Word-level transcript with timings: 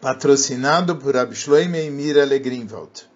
patrocinado 0.00 0.96
por 0.96 1.16
Abshloime 1.16 1.86
e 1.86 1.90
Mira 1.90 2.24
Legrinwald. 2.24 3.08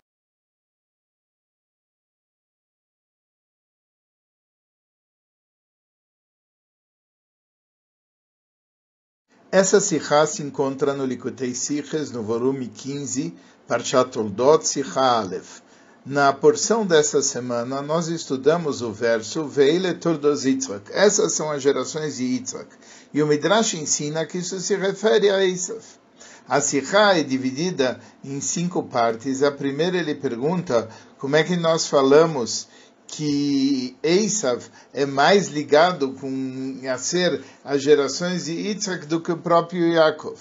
Essa 9.52 9.80
Sikha 9.80 10.26
se 10.26 10.42
encontra 10.42 10.94
no 10.94 11.04
Likutei 11.04 11.54
Siches, 11.54 12.12
no 12.12 12.22
volume 12.22 12.68
15, 12.68 13.34
Parshat 13.66 14.12
Toldot 14.12 14.64
Sikha 14.66 15.00
Aleph. 15.00 15.60
Na 16.06 16.32
porção 16.32 16.86
dessa 16.86 17.20
semana, 17.20 17.82
nós 17.82 18.06
estudamos 18.06 18.80
o 18.80 18.92
verso 18.92 19.46
Veile 19.46 19.92
Tordos 19.94 20.44
Yitzhak. 20.44 20.90
Essas 20.92 21.32
são 21.32 21.50
as 21.50 21.62
gerações 21.62 22.16
de 22.16 22.24
Yitzhak. 22.24 22.68
E 23.12 23.22
o 23.22 23.26
Midrash 23.26 23.74
ensina 23.74 24.24
que 24.24 24.38
isso 24.38 24.58
se 24.60 24.76
refere 24.76 25.28
a 25.28 25.44
Esav. 25.44 25.99
A 26.48 26.60
Sikha 26.60 27.18
é 27.18 27.22
dividida 27.22 28.00
em 28.24 28.40
cinco 28.40 28.82
partes. 28.82 29.42
A 29.42 29.50
primeira 29.52 29.96
ele 29.96 30.14
pergunta 30.14 30.88
como 31.18 31.36
é 31.36 31.44
que 31.44 31.56
nós 31.56 31.86
falamos 31.86 32.68
que 33.06 33.96
Esav 34.02 34.64
é 34.92 35.04
mais 35.04 35.48
ligado 35.48 36.12
com 36.12 36.80
a 36.88 36.96
ser 36.98 37.42
as 37.64 37.82
gerações 37.82 38.44
de 38.44 38.52
Yitzhak 38.52 39.06
do 39.06 39.20
que 39.20 39.32
o 39.32 39.36
próprio 39.36 39.92
Yaakov. 39.92 40.38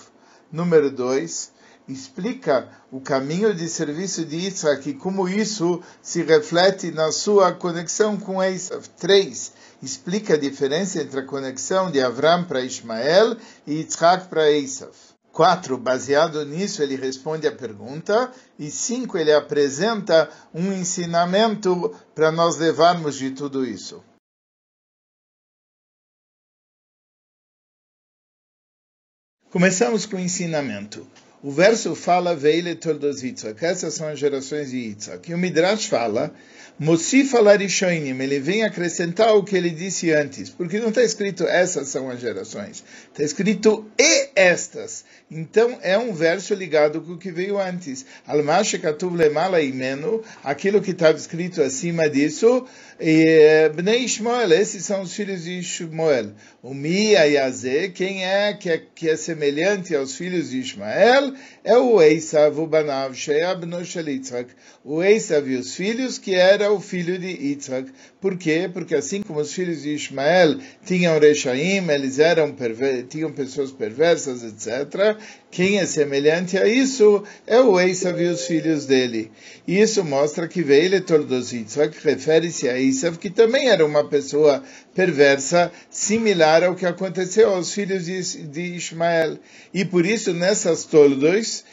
Número 0.52 0.92
dois, 0.92 1.52
explica 1.88 2.70
o 2.92 3.02
caminho 3.02 3.54
de 3.54 3.68
serviço 3.68 4.24
de 4.24 4.36
Yitzhak 4.38 4.90
e 4.90 4.94
como 4.94 5.28
isso 5.28 5.82
se 6.02 6.22
reflete 6.22 6.92
na 6.92 7.12
sua 7.12 7.52
conexão 7.52 8.18
com 8.18 8.42
Esav. 8.44 8.88
Três, 8.98 9.52
explica 9.82 10.36
a 10.36 10.38
diferença 10.38 11.02
entre 11.02 11.20
a 11.22 11.26
conexão 11.26 11.90
de 11.90 12.02
Avram 12.02 12.44
para 12.44 12.62
Ismael 12.62 13.36
e 13.66 13.76
Yitzhak 13.76 14.28
para 14.28 14.52
Esav. 14.52 14.94
4. 15.40 15.78
Baseado 15.78 16.46
nisso, 16.46 16.84
ele 16.84 16.98
responde 16.98 17.48
a 17.48 17.52
pergunta. 17.56 18.30
E 18.60 18.70
5. 18.70 19.18
Ele 19.18 19.32
apresenta 19.32 20.30
um 20.54 20.74
ensinamento 20.74 21.96
para 22.14 22.30
nós 22.30 22.58
levarmos 22.58 23.16
de 23.16 23.32
tudo 23.32 23.66
isso. 23.66 24.04
Começamos 29.50 30.06
com 30.06 30.18
o 30.18 30.20
ensinamento. 30.20 31.08
O 31.42 31.52
verso 31.52 31.96
fala 31.96 32.36
Veile 32.36 32.76
Toldos 32.76 33.24
Yitzhak. 33.24 33.64
Essas 33.64 33.94
são 33.94 34.10
as 34.10 34.20
gerações 34.20 34.72
de 34.72 34.78
Yitzhak. 34.78 35.32
E 35.32 35.34
o 35.34 35.38
Midrash 35.38 35.86
fala. 35.86 36.34
Ele 36.82 38.40
vem 38.40 38.64
acrescentar 38.64 39.36
o 39.36 39.44
que 39.44 39.56
ele 39.56 39.70
disse 39.70 40.12
antes. 40.12 40.50
Porque 40.50 40.80
não 40.80 40.90
está 40.90 41.02
escrito 41.04 41.44
essas 41.46 41.88
são 41.90 42.10
as 42.10 42.20
gerações. 42.20 42.84
Está 43.12 43.24
escrito 43.24 43.90
e 43.98 44.30
estas. 44.36 45.06
Então 45.32 45.78
é 45.84 45.96
um 45.96 46.12
verso 46.12 46.56
ligado 46.56 47.02
com 47.02 47.14
o 47.14 47.18
que 47.18 47.32
veio 47.32 47.60
antes. 47.60 48.04
Almash 48.26 48.78
Katuv 48.78 49.16
Lemala 49.16 49.62
Imenu. 49.62 50.24
Aquilo 50.44 50.82
que 50.82 50.92
estava 50.92 51.18
escrito 51.18 51.62
acima 51.62 52.10
disso. 52.10 52.66
E, 53.00 53.70
Bnei 53.76 54.00
Ishmael, 54.00 54.52
esses 54.52 54.84
são 54.84 55.04
os 55.04 55.14
filhos 55.14 55.44
de 55.44 55.60
Ishmael. 55.60 56.32
O 56.62 56.74
Mia 56.74 57.24
Yazé, 57.26 57.88
quem 57.88 58.26
é 58.26 58.54
que, 58.54 58.70
é 58.70 58.82
que 58.94 59.08
é 59.08 59.16
semelhante 59.16 59.96
aos 59.96 60.16
filhos 60.16 60.50
de 60.50 60.60
Ismael, 60.60 61.34
é 61.64 61.78
o 61.78 62.02
Eisav, 62.02 62.60
o 62.60 62.68
Banav, 62.68 63.16
Sheabno 63.16 63.78
Yitzhak. 63.80 64.50
O 64.84 65.02
Eisav 65.02 65.50
e 65.50 65.56
os 65.56 65.76
filhos, 65.76 66.18
que 66.18 66.36
era 66.36 66.74
o 66.74 66.82
filho 66.82 67.18
de 67.18 67.28
Yitzhak. 67.28 67.90
Por 68.20 68.38
quê? 68.38 68.70
Porque 68.74 68.96
assim 68.96 69.22
como 69.22 69.40
os 69.40 69.54
filhos 69.54 69.84
de 69.84 69.94
Ismael 69.94 70.58
tinham 70.86 71.18
Rechaim, 71.20 71.88
eles 71.90 72.20
eram 72.20 72.54
tinham 73.08 73.32
pessoas 73.32 73.72
perversas, 73.72 74.44
etc., 74.44 75.19
quem 75.52 75.80
é 75.80 75.86
semelhante 75.86 76.58
a 76.58 76.68
isso 76.68 77.24
é 77.48 77.60
o 77.60 77.80
Eisav 77.80 78.22
e 78.22 78.28
os 78.28 78.46
filhos 78.46 78.86
dele. 78.86 79.32
E 79.68 79.80
isso 79.80 80.04
mostra 80.04 80.48
que 80.48 80.62
Veile 80.62 81.02
Tordos 81.02 81.52
Yitzhak 81.52 81.98
refere-se 82.04 82.70
a 82.70 82.80
Eisav, 82.80 83.18
que 83.18 83.32
também 83.32 83.68
era 83.68 83.84
uma 83.84 84.08
pessoa 84.08 84.64
perversa, 84.94 85.72
similar 85.90 86.64
ao 86.64 86.76
que 86.76 86.86
aconteceu 86.86 87.50
aos 87.50 87.74
filhos 87.74 88.06
de, 88.06 88.44
de 88.48 88.62
Ismael. 88.76 89.40
E 89.74 89.84
por 89.84 90.06
isso, 90.06 90.34
nessas 90.34 90.86
Tordos, 90.86 91.64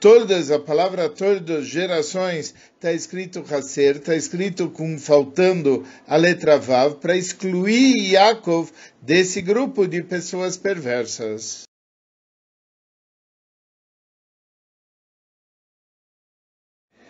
todas, 0.00 0.50
a 0.50 0.58
palavra 0.58 1.08
todos, 1.10 1.66
gerações, 1.66 2.54
está 2.74 2.92
escrito 2.92 3.44
Hasser, 3.50 3.96
está 3.96 4.16
escrito 4.16 4.70
com 4.70 4.98
faltando 4.98 5.84
a 6.06 6.16
letra 6.16 6.58
Vav, 6.58 6.96
para 6.96 7.16
excluir 7.16 8.12
Yaakov 8.12 8.70
desse 9.02 9.42
grupo 9.42 9.86
de 9.86 10.02
pessoas 10.02 10.56
perversas. 10.56 11.65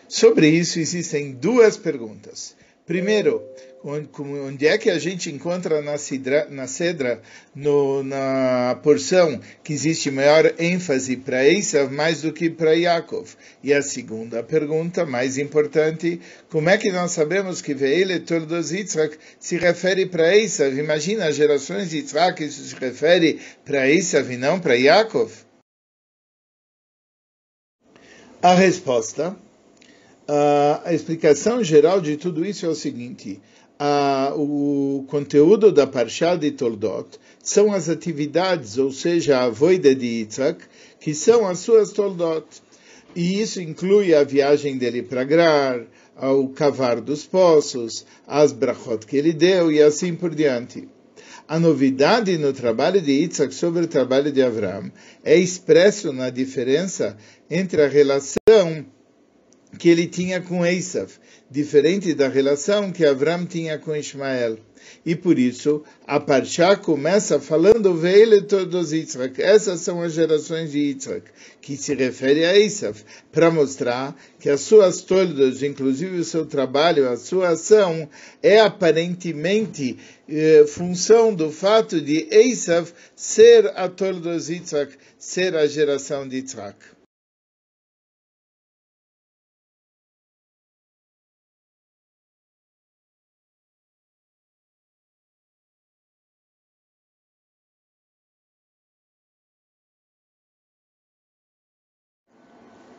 Sobre 0.08 0.48
isso 0.48 0.78
existem 0.78 1.32
duas 1.32 1.76
perguntas. 1.76 2.54
Primeiro, 2.86 3.42
onde 3.82 4.66
é 4.68 4.78
que 4.78 4.88
a 4.88 4.98
gente 4.98 5.28
encontra 5.28 5.82
na, 5.82 5.96
na 6.50 6.66
Cedra, 6.68 7.20
no, 7.52 8.04
na 8.04 8.78
porção, 8.80 9.40
que 9.64 9.72
existe 9.72 10.08
maior 10.08 10.54
ênfase 10.56 11.16
para 11.16 11.44
Esav 11.44 11.92
mais 11.92 12.22
do 12.22 12.32
que 12.32 12.48
para 12.48 12.74
Yaakov? 12.74 13.28
E 13.60 13.74
a 13.74 13.82
segunda 13.82 14.40
pergunta, 14.42 15.04
mais 15.04 15.36
importante, 15.36 16.20
como 16.48 16.70
é 16.70 16.78
que 16.78 16.92
nós 16.92 17.10
sabemos 17.10 17.60
que 17.60 17.74
Veile 17.74 18.20
Tordos 18.20 18.70
Yitzhak 18.70 19.18
se 19.40 19.56
refere 19.56 20.06
para 20.06 20.36
Esav? 20.36 20.78
Imagina 20.78 21.26
as 21.26 21.34
gerações 21.34 21.90
de 21.90 21.96
Yitzhak, 21.96 22.44
isso 22.44 22.62
se 22.62 22.76
refere 22.76 23.40
para 23.64 23.90
Esav 23.90 24.32
e 24.32 24.36
não 24.36 24.60
para 24.60 24.74
Yaakov? 24.74 25.32
A 28.40 28.54
resposta 28.54 29.36
a 30.28 30.92
explicação 30.92 31.62
geral 31.62 32.00
de 32.00 32.16
tudo 32.16 32.44
isso 32.44 32.66
é 32.66 32.68
o 32.68 32.74
seguinte: 32.74 33.40
o 34.36 35.04
conteúdo 35.08 35.70
da 35.70 35.86
Parshá 35.86 36.34
de 36.34 36.50
Toldot 36.50 37.18
são 37.42 37.72
as 37.72 37.88
atividades, 37.88 38.78
ou 38.78 38.90
seja, 38.90 39.40
a 39.40 39.48
voida 39.48 39.94
de 39.94 40.06
Yitzhak, 40.06 40.64
que 40.98 41.14
são 41.14 41.46
as 41.46 41.60
suas 41.60 41.92
Toldot. 41.92 42.46
E 43.14 43.40
isso 43.40 43.60
inclui 43.60 44.14
a 44.14 44.24
viagem 44.24 44.76
dele 44.76 45.02
para 45.02 45.24
Grar, 45.24 45.86
ao 46.16 46.48
cavar 46.48 47.00
dos 47.00 47.26
poços, 47.26 48.06
as 48.26 48.52
brachot 48.52 49.06
que 49.06 49.16
ele 49.16 49.32
deu 49.32 49.70
e 49.70 49.82
assim 49.82 50.14
por 50.14 50.34
diante. 50.34 50.88
A 51.46 51.60
novidade 51.60 52.36
no 52.38 52.52
trabalho 52.52 53.00
de 53.00 53.12
Yitzhak 53.12 53.54
sobre 53.54 53.84
o 53.84 53.86
trabalho 53.86 54.32
de 54.32 54.42
Avram 54.42 54.90
é 55.22 55.36
expresso 55.36 56.12
na 56.12 56.28
diferença 56.30 57.16
entre 57.48 57.82
a 57.82 57.88
relação 57.88 58.84
que 59.78 59.88
ele 59.88 60.06
tinha 60.06 60.40
com 60.40 60.64
Esav, 60.64 61.10
diferente 61.50 62.14
da 62.14 62.28
relação 62.28 62.90
que 62.90 63.04
Avram 63.04 63.46
tinha 63.46 63.78
com 63.78 63.94
Ismael. 63.94 64.58
E 65.04 65.14
por 65.14 65.38
isso, 65.38 65.82
a 66.06 66.20
Parshá 66.20 66.76
começa 66.76 67.40
falando 67.40 67.94
Veile 67.94 68.42
todos 68.42 68.92
Yitzhak. 68.92 69.40
Essas 69.42 69.80
são 69.80 70.02
as 70.02 70.12
gerações 70.12 70.72
de 70.72 70.78
Yitzhak, 70.78 71.22
que 71.60 71.76
se 71.76 71.94
refere 71.94 72.44
a 72.44 72.56
Esav, 72.56 72.96
para 73.32 73.50
mostrar 73.50 74.16
que 74.38 74.48
as 74.48 74.60
suas 74.60 75.02
toldos, 75.02 75.62
inclusive 75.62 76.18
o 76.18 76.24
seu 76.24 76.46
trabalho, 76.46 77.08
a 77.08 77.16
sua 77.16 77.50
ação, 77.50 78.08
é 78.42 78.60
aparentemente 78.60 79.96
eh, 80.28 80.64
função 80.68 81.34
do 81.34 81.50
fato 81.50 82.00
de 82.00 82.28
Esav 82.30 82.90
ser 83.14 83.66
a 83.76 83.88
toldos 83.88 84.48
Yitzhak, 84.48 84.96
ser 85.18 85.56
a 85.56 85.66
geração 85.66 86.28
de 86.28 86.36
Yitzhak. 86.36 86.95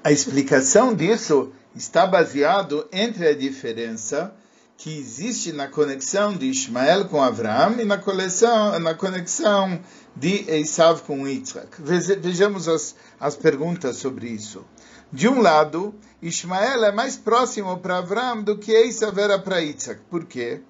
A 0.04 0.12
explicação 0.12 0.94
disso 0.94 1.52
está 1.76 2.06
baseado 2.06 2.88
entre 2.92 3.28
a 3.28 3.36
diferença 3.36 4.34
que 4.78 4.96
existe 4.96 5.52
na 5.52 5.68
conexão 5.68 6.34
de 6.34 6.46
Ismael 6.46 7.06
com 7.06 7.22
Abraão 7.22 7.80
e 7.80 7.84
na, 7.84 7.98
coleção, 7.98 8.80
na 8.80 8.94
conexão 8.94 9.80
de 10.16 10.46
Esav 10.50 11.02
com 11.02 11.28
Yitzhak. 11.28 11.82
Vejamos 11.82 12.68
as, 12.68 12.96
as 13.20 13.36
perguntas 13.36 13.98
sobre 13.98 14.28
isso. 14.30 14.64
De 15.12 15.28
um 15.28 15.42
lado, 15.42 15.96
Ismael 16.22 16.86
é 16.86 16.92
mais 16.92 17.18
próximo 17.18 17.78
para 17.80 17.98
Abraão 17.98 18.44
do 18.44 18.58
que 18.58 18.72
Esav 18.72 19.20
era 19.20 19.40
para 19.40 19.60
Yitzhak. 19.60 20.02
Por 20.10 20.26
quê? 20.26 20.62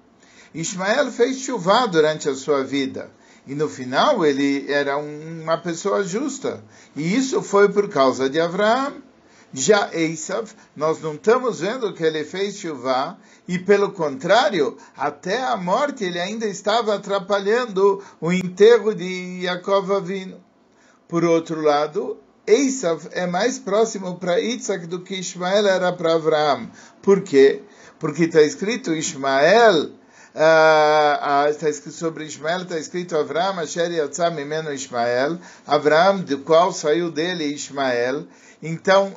Ismael 0.54 1.12
fez 1.12 1.38
chuva 1.40 1.86
durante 1.86 2.28
a 2.28 2.34
sua 2.34 2.64
vida. 2.64 3.10
E 3.46 3.54
no 3.54 3.68
final 3.68 4.24
ele 4.24 4.70
era 4.72 4.96
uma 4.96 5.58
pessoa 5.58 6.02
justa. 6.02 6.64
E 6.96 7.14
isso 7.14 7.42
foi 7.42 7.68
por 7.68 7.88
causa 7.88 8.28
de 8.28 8.40
Abraão 8.40 9.07
já 9.52 9.90
Esav, 9.94 10.50
nós 10.76 11.00
não 11.00 11.14
estamos 11.14 11.60
vendo 11.60 11.92
que 11.94 12.02
ele 12.02 12.24
fez 12.24 12.58
chuva, 12.58 13.18
e 13.46 13.58
pelo 13.58 13.92
contrário, 13.92 14.76
até 14.96 15.42
a 15.42 15.56
morte 15.56 16.04
ele 16.04 16.20
ainda 16.20 16.46
estava 16.46 16.94
atrapalhando 16.94 18.02
o 18.20 18.32
enterro 18.32 18.94
de 18.94 19.42
Yaakov 19.42 19.92
Avinu. 19.92 20.40
Por 21.08 21.24
outro 21.24 21.62
lado, 21.62 22.18
Esav 22.46 23.08
é 23.12 23.26
mais 23.26 23.58
próximo 23.58 24.18
para 24.18 24.40
Isaac 24.40 24.86
do 24.86 25.00
que 25.00 25.14
Ismael 25.14 25.66
era 25.66 25.92
para 25.92 26.14
Abraão. 26.14 26.70
Por 27.02 27.22
quê? 27.22 27.62
Porque 27.98 28.24
está 28.24 28.42
escrito 28.42 28.94
Ismael, 28.94 29.90
está 31.50 31.68
escrito 31.68 31.96
sobre 31.96 32.24
Ismael, 32.24 32.62
está 32.62 32.78
escrito 32.78 33.16
Abraão, 33.16 33.58
Asher 33.58 33.90
Yatzah 33.90 34.30
Mimeno 34.30 34.72
Ismael, 34.72 35.38
Abraão, 35.66 36.20
do 36.20 36.38
qual 36.38 36.72
saiu 36.72 37.10
dele 37.10 37.44
Ismael. 37.44 38.24
Então, 38.62 39.14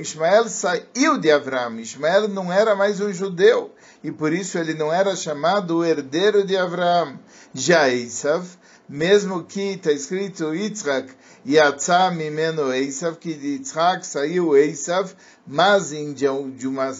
Ismael 0.00 0.48
saiu 0.48 1.18
de 1.18 1.30
Abraão. 1.30 1.78
Ismael 1.78 2.28
não 2.28 2.52
era 2.52 2.74
mais 2.74 3.00
um 3.00 3.12
judeu, 3.12 3.74
e 4.02 4.10
por 4.10 4.32
isso 4.32 4.58
ele 4.58 4.74
não 4.74 4.92
era 4.92 5.14
chamado 5.16 5.78
o 5.78 5.84
herdeiro 5.84 6.44
de 6.44 6.56
Abraão. 6.56 7.18
Já 7.52 7.88
Esav, 7.88 8.44
mesmo 8.88 9.44
que 9.44 9.72
está 9.72 9.92
escrito 9.92 10.54
Yitzhak, 10.54 11.12
Yatzah 11.46 12.10
mimeno 12.10 12.72
Esav, 12.72 13.16
que 13.16 13.34
de 13.34 13.58
Yitzhak 13.58 14.06
saiu 14.06 14.56
Esav, 14.56 15.14
mas 15.46 15.90
de 15.90 16.66
uma 16.66 16.92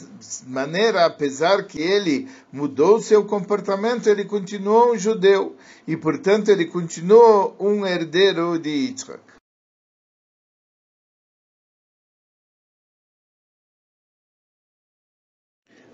maneira, 0.46 1.04
apesar 1.04 1.66
que 1.66 1.80
ele 1.80 2.28
mudou 2.52 3.00
seu 3.00 3.24
comportamento, 3.24 4.08
ele 4.08 4.24
continuou 4.24 4.92
um 4.92 4.98
judeu, 4.98 5.56
e 5.86 5.96
portanto 5.96 6.50
ele 6.50 6.66
continuou 6.66 7.56
um 7.58 7.86
herdeiro 7.86 8.58
de 8.58 8.70
Yitzhak. 8.70 9.34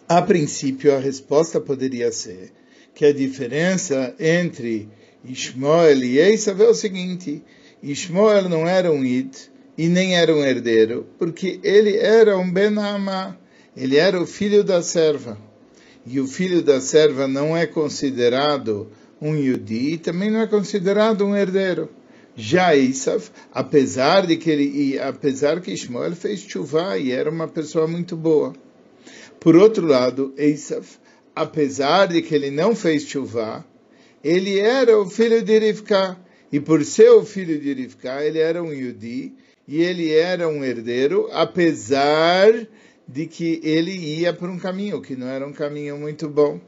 A 0.09 0.21
princípio, 0.23 0.93
a 0.93 0.99
resposta 0.99 1.61
poderia 1.61 2.11
ser 2.11 2.53
que 2.97 3.05
a 3.05 3.13
diferença 3.13 4.13
entre 4.19 4.91
Ishmael 5.25 6.03
e 6.03 6.19
Esav 6.19 6.63
é 6.63 6.69
o 6.69 6.75
seguinte: 6.75 7.43
Ishmael 7.83 8.49
não 8.49 8.67
era 8.67 8.91
um 8.91 9.05
Id 9.05 9.35
e 9.77 9.89
nem 9.89 10.17
era 10.17 10.35
um 10.35 10.45
herdeiro, 10.45 11.07
porque 11.19 11.61
ele 11.63 11.97
era 11.97 12.39
um 12.39 12.51
Benamá, 12.51 13.37
ele 13.77 13.97
era 13.97 14.21
o 14.21 14.27
filho 14.27 14.65
da 14.65 14.83
serva. 14.83 15.39
E 16.07 16.19
o 16.19 16.27
filho 16.27 16.63
da 16.63 16.81
serva 16.81 17.29
não 17.29 17.57
é 17.57 17.67
considerado 17.67 18.91
um 19.21 19.37
Yudi 19.37 19.93
e 19.95 19.99
também 19.99 20.31
não 20.31 20.41
é 20.41 20.47
considerado 20.47 21.25
um 21.25 21.37
herdeiro. 21.37 21.91
Já 22.35 22.75
Esav, 22.75 23.29
apesar 23.53 24.27
de 24.27 24.37
que 24.37 24.49
ele, 24.49 24.99
apesar 24.99 25.61
que 25.61 25.73
Ishmael 25.73 26.17
fez 26.17 26.41
chuva 26.41 26.97
e 26.97 27.13
era 27.13 27.29
uma 27.29 27.47
pessoa 27.47 27.87
muito 27.87 28.17
boa. 28.17 28.55
Por 29.39 29.57
outro 29.57 29.87
lado, 29.87 30.33
Esav, 30.39 30.87
apesar 31.37 32.07
de 32.07 32.23
que 32.23 32.35
ele 32.35 32.51
não 32.51 32.75
fez 32.75 33.03
chuva, 33.03 33.65
ele 34.23 34.59
era 34.59 34.99
o 34.99 35.09
filho 35.09 35.43
de 35.43 35.59
Rivka, 35.59 36.19
e 36.53 36.61
por 36.61 36.85
ser 36.85 37.11
o 37.11 37.25
filho 37.25 37.59
de 37.59 37.73
Rivka, 37.73 38.25
ele 38.25 38.39
era 38.39 38.63
um 38.63 38.73
Yudi, 38.73 39.35
e 39.67 39.83
ele 39.83 40.13
era 40.13 40.49
um 40.49 40.65
herdeiro, 40.65 41.29
apesar 41.33 42.53
de 43.07 43.27
que 43.27 43.61
ele 43.63 43.93
ia 43.93 44.33
por 44.33 44.49
um 44.49 44.59
caminho 44.59 45.01
que 45.01 45.17
não 45.17 45.29
era 45.29 45.47
um 45.47 45.53
caminho 45.53 45.97
muito 45.97 46.29
bom. 46.29 46.61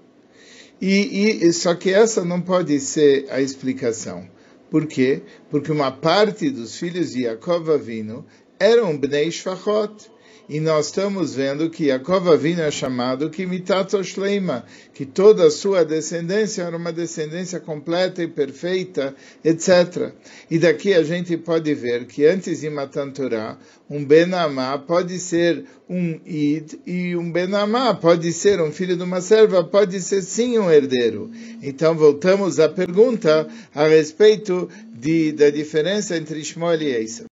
E, 0.81 1.39
e 1.47 1.53
só 1.53 1.75
que 1.75 1.93
essa 1.93 2.25
não 2.25 2.41
pode 2.41 2.79
ser 2.81 3.27
a 3.31 3.41
explicação. 3.41 4.29
Por 4.71 4.87
quê? 4.87 5.23
Porque 5.51 5.71
uma 5.71 5.93
parte 5.93 6.51
dos 6.51 6.77
filhos 6.77 7.13
de 7.13 7.23
Yaakov 7.23 7.71
Avinu 7.71 8.25
eram 8.59 8.97
Bnei 8.97 9.31
Shfachot. 9.31 10.11
E 10.53 10.61
nós 10.61 10.89
estamos 10.89 11.35
vendo 11.35 11.71
que 11.71 11.87
Yaakov 11.87 12.29
Avinu 12.29 12.61
é 12.61 12.71
chamado 12.71 13.31
Kimitato 13.31 14.05
Shleima, 14.05 14.67
que 14.93 15.07
toda 15.07 15.47
a 15.47 15.51
sua 15.51 15.83
descendência 15.83 16.61
era 16.61 16.77
uma 16.77 16.93
descendência 16.93 17.59
completa 17.59 18.23
e 18.23 18.29
perfeita, 18.29 19.15
etc. 19.43 20.13
E 20.51 20.59
daqui 20.59 20.93
a 20.93 21.03
gente 21.03 21.39
pode 21.39 21.73
ver 21.73 22.05
que 22.05 22.27
antes 22.27 22.61
de 22.61 22.69
Matan 22.69 23.13
Torah, 23.13 23.57
um 23.89 24.05
Benamá 24.05 24.77
pode 24.77 25.19
ser 25.21 25.65
um 25.89 26.21
Id, 26.27 26.75
e 26.87 27.17
um 27.17 27.33
Benamá 27.33 27.95
pode 27.95 28.31
ser 28.31 28.61
um 28.61 28.71
filho 28.71 28.95
de 28.95 29.05
uma 29.05 29.23
serva, 29.23 29.65
pode 29.65 30.03
ser 30.03 30.21
sim 30.21 30.59
um 30.59 30.71
herdeiro. 30.71 31.31
Então 31.63 31.97
voltamos 31.97 32.61
à 32.61 32.69
pergunta 32.69 33.49
a 33.75 33.89
respeito 33.89 34.69
de, 34.93 35.33
da 35.33 35.49
diferença 35.49 36.15
entre 36.15 36.41
Ishmael 36.41 36.83
e 36.83 36.95
Esav. 36.95 37.32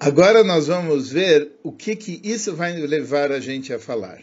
Agora 0.00 0.44
nós 0.44 0.68
vamos 0.68 1.10
ver 1.10 1.50
o 1.60 1.72
que, 1.72 1.96
que 1.96 2.20
isso 2.22 2.54
vai 2.54 2.72
levar 2.76 3.32
a 3.32 3.40
gente 3.40 3.72
a 3.72 3.80
falar. 3.80 4.20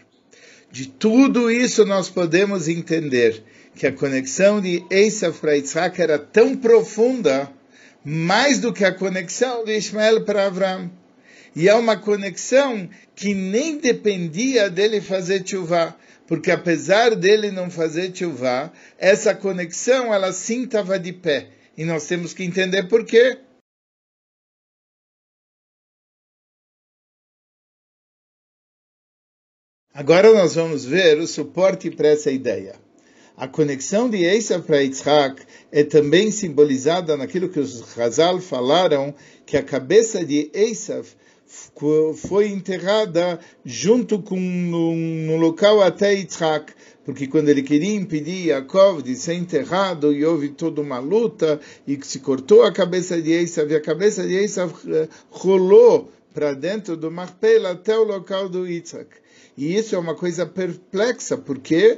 De 0.71 0.87
tudo 0.87 1.51
isso 1.51 1.85
nós 1.85 2.09
podemos 2.09 2.69
entender 2.69 3.43
que 3.75 3.85
a 3.85 3.91
conexão 3.91 4.61
de 4.61 4.85
Esav 4.89 5.37
para 5.37 5.57
Isaac 5.57 6.01
era 6.01 6.17
tão 6.17 6.55
profunda, 6.55 7.51
mais 8.05 8.59
do 8.59 8.71
que 8.71 8.85
a 8.85 8.93
conexão 8.93 9.65
de 9.65 9.75
Ismael 9.75 10.23
para 10.23 10.47
Abraão. 10.47 10.89
E 11.53 11.67
é 11.67 11.73
uma 11.75 11.97
conexão 11.97 12.89
que 13.13 13.33
nem 13.33 13.77
dependia 13.77 14.69
dele 14.69 15.01
fazer 15.01 15.45
chuva, 15.45 15.93
porque 16.25 16.51
apesar 16.51 17.15
dele 17.15 17.51
não 17.51 17.69
fazer 17.69 18.15
chuva, 18.15 18.71
essa 18.97 19.35
conexão 19.35 20.13
ela 20.13 20.31
sim 20.31 20.63
estava 20.63 20.97
de 20.97 21.11
pé. 21.11 21.47
E 21.77 21.83
nós 21.83 22.07
temos 22.07 22.33
que 22.33 22.45
entender 22.45 22.83
por 22.83 23.03
quê. 23.03 23.39
Agora 29.97 30.33
nós 30.33 30.55
vamos 30.55 30.83
ver 30.83 31.17
o 31.19 31.25
suporte 31.25 31.89
para 31.89 32.09
essa 32.09 32.29
ideia. 32.29 32.75
A 33.37 33.47
conexão 33.47 34.09
de 34.09 34.25
Esav 34.25 34.65
para 34.65 34.81
Yitzhak 34.81 35.41
é 35.71 35.85
também 35.85 36.31
simbolizada 36.31 37.15
naquilo 37.15 37.47
que 37.47 37.61
os 37.61 37.97
Hazal 37.97 38.41
falaram, 38.41 39.15
que 39.45 39.55
a 39.55 39.63
cabeça 39.63 40.25
de 40.25 40.51
Esav 40.53 41.07
foi 42.17 42.49
enterrada 42.49 43.39
junto 43.63 44.21
com 44.21 44.37
no, 44.37 45.37
local 45.37 45.81
até 45.81 46.13
Yitzhak, 46.13 46.73
porque 47.05 47.25
quando 47.25 47.47
ele 47.47 47.63
queria 47.63 47.95
impedir 47.95 48.47
Yaakov 48.47 49.01
de 49.01 49.15
ser 49.15 49.35
enterrado, 49.35 50.11
e 50.11 50.25
houve 50.25 50.49
toda 50.49 50.81
uma 50.81 50.99
luta, 50.99 51.57
e 51.87 51.97
se 52.03 52.19
cortou 52.19 52.63
a 52.63 52.73
cabeça 52.73 53.21
de 53.21 53.31
Esav, 53.31 53.71
e 53.71 53.77
a 53.77 53.81
cabeça 53.81 54.27
de 54.27 54.35
Esav 54.35 54.73
eh, 54.89 55.07
rolou 55.29 56.11
para 56.33 56.51
dentro 56.53 56.97
do 56.97 57.09
Marpela 57.09 57.71
até 57.71 57.97
o 57.97 58.03
local 58.03 58.49
do 58.49 58.67
Yitzhak. 58.67 59.23
E 59.57 59.75
isso 59.75 59.95
é 59.95 59.97
uma 59.97 60.15
coisa 60.15 60.45
perplexa, 60.45 61.37
por 61.37 61.59
quê? 61.59 61.95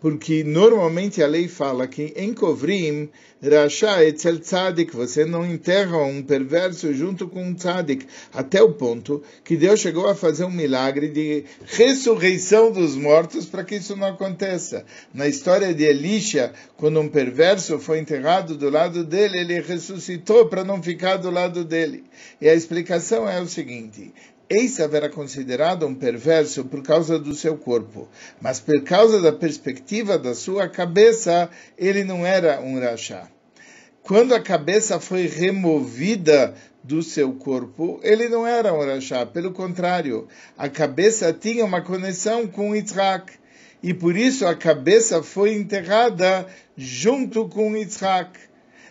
Porque 0.00 0.44
normalmente 0.44 1.22
a 1.22 1.26
lei 1.26 1.48
fala 1.48 1.86
que 1.86 2.12
em 2.16 2.34
Kovrim, 2.34 3.08
Rasha 3.42 4.04
etzel 4.04 4.40
tzadik, 4.40 4.94
você 4.94 5.24
não 5.24 5.44
enterra 5.46 5.98
um 5.98 6.22
perverso 6.22 6.92
junto 6.92 7.28
com 7.28 7.42
um 7.42 7.54
tzadik, 7.54 8.06
até 8.32 8.62
o 8.62 8.72
ponto 8.72 9.22
que 9.44 9.56
Deus 9.56 9.80
chegou 9.80 10.08
a 10.08 10.14
fazer 10.14 10.44
um 10.44 10.50
milagre 10.50 11.08
de 11.08 11.44
ressurreição 11.64 12.72
dos 12.72 12.96
mortos 12.96 13.46
para 13.46 13.64
que 13.64 13.76
isso 13.76 13.96
não 13.96 14.08
aconteça. 14.08 14.84
Na 15.14 15.28
história 15.28 15.72
de 15.72 15.84
Elisha, 15.84 16.52
quando 16.76 17.00
um 17.00 17.08
perverso 17.08 17.78
foi 17.78 17.98
enterrado 17.98 18.56
do 18.56 18.68
lado 18.68 19.04
dele, 19.04 19.38
ele 19.38 19.60
ressuscitou 19.60 20.46
para 20.46 20.64
não 20.64 20.82
ficar 20.82 21.16
do 21.16 21.30
lado 21.30 21.64
dele. 21.64 22.04
E 22.40 22.48
a 22.48 22.54
explicação 22.54 23.28
é 23.28 23.40
o 23.40 23.46
seguinte: 23.46 24.12
Esav 24.48 24.94
era 24.94 25.08
considerado 25.08 25.84
um 25.86 25.94
perverso 25.94 26.64
por 26.64 26.80
causa 26.80 27.18
do 27.18 27.34
seu 27.34 27.56
corpo, 27.56 28.08
mas 28.40 28.60
por 28.60 28.80
causa 28.84 29.20
da 29.20 29.32
perspectiva 29.32 30.16
da 30.16 30.36
sua 30.36 30.68
cabeça, 30.68 31.50
ele 31.76 32.04
não 32.04 32.24
era 32.24 32.60
um 32.60 32.78
rachá. 32.78 33.28
Quando 34.02 34.36
a 34.36 34.40
cabeça 34.40 35.00
foi 35.00 35.26
removida 35.26 36.54
do 36.84 37.02
seu 37.02 37.32
corpo, 37.32 37.98
ele 38.04 38.28
não 38.28 38.46
era 38.46 38.72
um 38.72 38.86
rachá, 38.86 39.26
pelo 39.26 39.50
contrário, 39.50 40.28
a 40.56 40.68
cabeça 40.68 41.32
tinha 41.32 41.64
uma 41.64 41.82
conexão 41.82 42.46
com 42.46 42.72
Yitzhak, 42.76 43.32
e 43.82 43.92
por 43.92 44.16
isso 44.16 44.46
a 44.46 44.54
cabeça 44.54 45.24
foi 45.24 45.54
enterrada 45.54 46.46
junto 46.76 47.48
com 47.48 47.76
Yitzhak. 47.76 48.38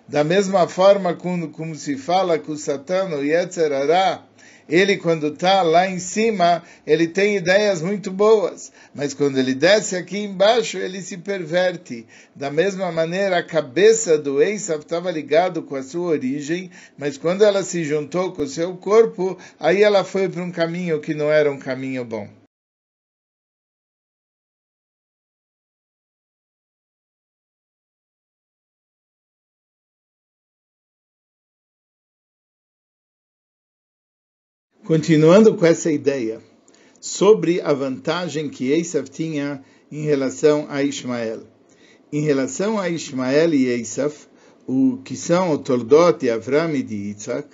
Da 0.05 0.23
mesma 0.23 0.67
forma 0.67 1.15
como, 1.15 1.49
como 1.49 1.75
se 1.75 1.97
fala 1.97 2.37
com 2.37 2.51
o 2.51 2.57
Satã, 2.57 3.05
o 3.05 3.23
Yetzerará, 3.23 4.21
ele, 4.67 4.97
quando 4.97 5.27
está 5.27 5.61
lá 5.61 5.87
em 5.87 5.99
cima, 5.99 6.63
ele 6.87 7.07
tem 7.07 7.37
ideias 7.37 7.81
muito 7.81 8.11
boas, 8.11 8.71
mas 8.93 9.13
quando 9.13 9.37
ele 9.37 9.53
desce 9.53 9.95
aqui 9.95 10.17
embaixo, 10.19 10.77
ele 10.77 11.01
se 11.01 11.17
perverte. 11.17 12.05
Da 12.35 12.49
mesma 12.49 12.91
maneira, 12.91 13.37
a 13.37 13.43
cabeça 13.43 14.17
do 14.17 14.41
Esav 14.41 14.79
estava 14.79 15.11
ligado 15.11 15.61
com 15.61 15.75
a 15.75 15.83
sua 15.83 16.07
origem, 16.07 16.71
mas 16.97 17.17
quando 17.17 17.43
ela 17.43 17.63
se 17.63 17.83
juntou 17.83 18.31
com 18.31 18.41
o 18.41 18.47
seu 18.47 18.75
corpo, 18.75 19.37
aí 19.59 19.83
ela 19.83 20.03
foi 20.03 20.27
para 20.27 20.43
um 20.43 20.51
caminho 20.51 20.99
que 20.99 21.13
não 21.13 21.31
era 21.31 21.51
um 21.51 21.59
caminho 21.59 22.03
bom. 22.03 22.44
Continuando 34.85 35.55
com 35.55 35.65
essa 35.65 35.91
ideia 35.91 36.39
sobre 37.01 37.59
a 37.59 37.73
vantagem 37.73 38.47
que 38.47 38.71
Esav 38.71 39.09
tinha 39.09 39.63
em 39.91 40.03
relação 40.03 40.67
a 40.69 40.83
Ismael. 40.83 41.41
Em 42.13 42.21
relação 42.21 42.79
a 42.79 42.87
Ismael 42.87 43.55
e 43.55 43.65
Esav, 43.65 44.13
o 44.67 44.99
que 45.03 45.15
são 45.15 45.53
o 45.53 45.57
Toldot 45.57 46.19
de 46.19 46.29
Avram 46.29 46.75
e 46.75 46.83
de 46.83 46.93
Yitzhak, 46.93 47.47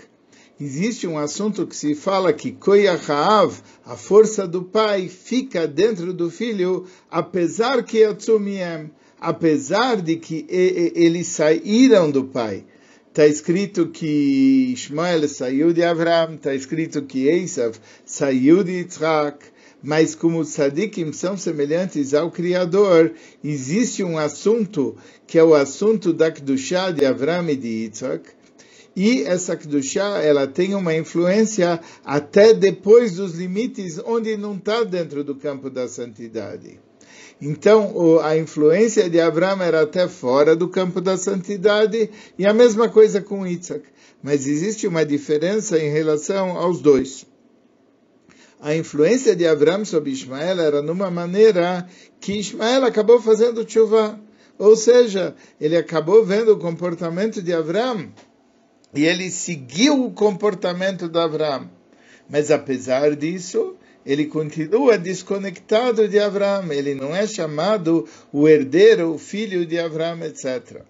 existe 0.59 1.07
um 1.07 1.17
assunto 1.17 1.65
que 1.65 1.73
se 1.73 1.95
fala 1.95 2.33
que 2.33 2.51
Koyachaav, 2.51 3.61
a 3.85 3.95
força 3.95 4.45
do 4.45 4.63
pai, 4.63 5.07
fica 5.07 5.65
dentro 5.65 6.11
do 6.11 6.29
filho, 6.29 6.85
apesar 7.09 7.81
que 7.83 8.03
Atsumiem, 8.03 8.91
apesar 9.21 10.01
de 10.01 10.17
que 10.17 10.45
eles 10.50 11.27
saíram 11.27 12.11
do 12.11 12.25
pai. 12.25 12.65
Está 13.12 13.27
escrito 13.27 13.89
que 13.89 14.72
Ishmael 14.72 15.27
saiu 15.27 15.74
de 15.74 15.84
Avram, 15.84 16.36
está 16.36 16.56
escrito 16.56 17.01
que 17.01 17.27
Esav 17.27 17.77
saiu 18.06 18.63
de 18.63 18.72
Yitzhak, 18.72 19.48
mas 19.84 20.15
como 20.15 20.39
os 20.39 20.48
sadikim 20.48 21.12
são 21.12 21.36
semelhantes 21.36 22.13
ao 22.13 22.32
Criador, 22.32 23.12
existe 23.44 24.01
um 24.01 24.18
assunto 24.18 24.96
que 25.27 25.38
é 25.38 25.44
o 25.44 25.53
assunto 25.53 26.13
da 26.13 26.32
Kedushá 26.32 26.89
de 26.91 27.06
Avram 27.06 27.50
e 27.50 27.58
de 27.58 27.68
Yitzhak, 27.68 28.30
e 28.96 29.24
essa 29.24 29.58
Kedushá, 29.58 30.22
ela 30.24 30.48
tem 30.48 30.74
uma 30.74 30.96
influência 30.96 31.82
até 32.06 32.53
depois 32.53 33.18
dos 33.18 33.36
limites 33.36 34.00
onde 34.06 34.38
não 34.38 34.56
está 34.56 34.86
dentro 34.86 35.22
do 35.22 35.36
campo 35.36 35.70
da 35.70 35.86
santidade. 35.89 36.80
Então, 37.41 38.19
a 38.19 38.38
influência 38.38 39.10
de 39.10 39.19
Abraão 39.19 39.62
era 39.63 39.81
até 39.81 40.07
fora 40.07 40.55
do 40.55 40.69
campo 40.69 41.01
da 41.01 41.17
santidade, 41.17 42.12
e 42.38 42.45
a 42.45 42.53
mesma 42.53 42.88
coisa 42.88 43.19
com 43.19 43.48
Isaac. 43.48 43.83
Mas 44.21 44.45
existe 44.45 44.86
uma 44.86 45.03
diferença 45.03 45.79
em 45.79 45.89
relação 45.89 46.55
aos 46.55 46.79
dois. 46.79 47.25
A 48.60 48.75
influência 48.75 49.36
de 49.36 49.48
Abraão 49.48 49.83
sobre 49.83 50.12
Ismael 50.12 50.62
era 50.62 50.81
numa 50.83 51.10
maneira 51.10 51.89
que 52.19 52.33
Ismael 52.33 52.86
acabou 52.86 53.19
fazendo 53.19 53.67
chuva. 53.67 54.19
Ou 54.60 54.75
seja, 54.75 55.36
ele 55.60 55.75
acabou 55.75 56.24
vendo 56.24 56.53
o 56.53 56.60
comportamento 56.60 57.41
de 57.41 57.51
Abraão 57.51 58.13
e 58.93 59.03
ele 59.03 59.31
seguiu 59.31 60.05
o 60.05 60.12
comportamento 60.12 61.10
de 61.10 61.17
Abraão. 61.17 61.67
Mas 62.29 62.51
apesar 62.51 63.15
disso, 63.15 63.75
ele 64.05 64.25
continua 64.25 64.98
desconectado 64.98 66.08
de 66.08 66.20
Abraão, 66.20 66.72
ele 66.72 66.96
não 66.96 67.15
é 67.15 67.27
chamado 67.27 68.08
o 68.31 68.48
herdeiro, 68.48 69.13
o 69.13 69.17
filho 69.17 69.65
de 69.65 69.77
Abraão, 69.77 70.24
etc. 70.24 70.81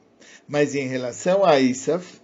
Mas 0.48 0.76
em 0.76 0.88
relação 0.88 1.44
a 1.46 1.60
Isaf, 1.60 2.22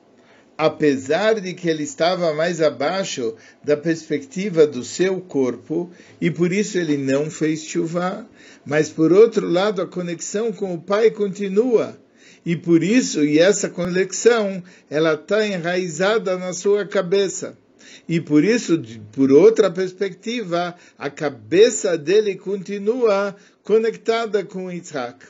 apesar 0.57 1.39
de 1.39 1.53
que 1.53 1.69
ele 1.69 1.83
estava 1.83 2.33
mais 2.33 2.61
abaixo 2.61 3.35
da 3.63 3.77
perspectiva 3.77 4.65
do 4.65 4.83
seu 4.83 5.21
corpo, 5.21 5.91
e 6.19 6.31
por 6.31 6.51
isso 6.51 6.77
ele 6.77 6.97
não 6.97 7.29
fez 7.29 7.63
chuva, 7.63 8.27
mas 8.65 8.89
por 8.89 9.13
outro 9.13 9.47
lado 9.47 9.81
a 9.81 9.87
conexão 9.87 10.51
com 10.51 10.73
o 10.73 10.81
pai 10.81 11.11
continua. 11.11 11.97
E 12.45 12.55
por 12.55 12.81
isso, 12.81 13.25
e 13.25 13.39
essa 13.39 13.69
conexão, 13.69 14.63
ela 14.89 15.15
está 15.15 15.45
enraizada 15.45 16.37
na 16.37 16.53
sua 16.53 16.85
cabeça. 16.85 17.57
E 18.07 18.19
por 18.19 18.43
isso, 18.43 18.81
por 19.11 19.31
outra 19.31 19.69
perspectiva, 19.69 20.75
a 20.97 21.09
cabeça 21.09 21.97
dele 21.97 22.35
continua 22.35 23.35
conectada 23.63 24.43
com 24.43 24.71
Isaac. 24.71 25.25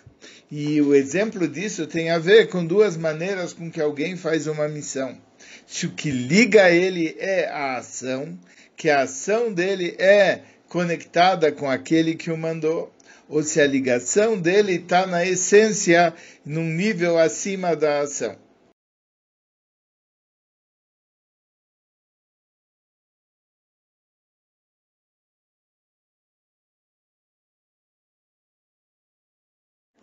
E 0.49 0.81
o 0.81 0.95
exemplo 0.95 1.47
disso 1.47 1.85
tem 1.85 2.09
a 2.09 2.19
ver 2.19 2.47
com 2.47 2.65
duas 2.65 2.95
maneiras 2.95 3.53
com 3.53 3.69
que 3.69 3.81
alguém 3.81 4.15
faz 4.15 4.47
uma 4.47 4.67
missão. 4.67 5.17
Se 5.65 5.85
o 5.85 5.91
que 5.91 6.09
liga 6.09 6.69
ele 6.69 7.15
é 7.19 7.49
a 7.49 7.77
ação, 7.77 8.37
que 8.75 8.89
a 8.89 9.01
ação 9.01 9.51
dele 9.51 9.95
é 9.99 10.41
conectada 10.69 11.51
com 11.51 11.69
aquele 11.69 12.15
que 12.15 12.31
o 12.31 12.37
mandou, 12.37 12.93
ou 13.27 13.43
se 13.43 13.59
a 13.59 13.67
ligação 13.67 14.39
dele 14.39 14.75
está 14.75 15.05
na 15.05 15.25
essência, 15.25 16.13
num 16.45 16.63
nível 16.63 17.17
acima 17.17 17.75
da 17.75 17.99
ação. 17.99 18.46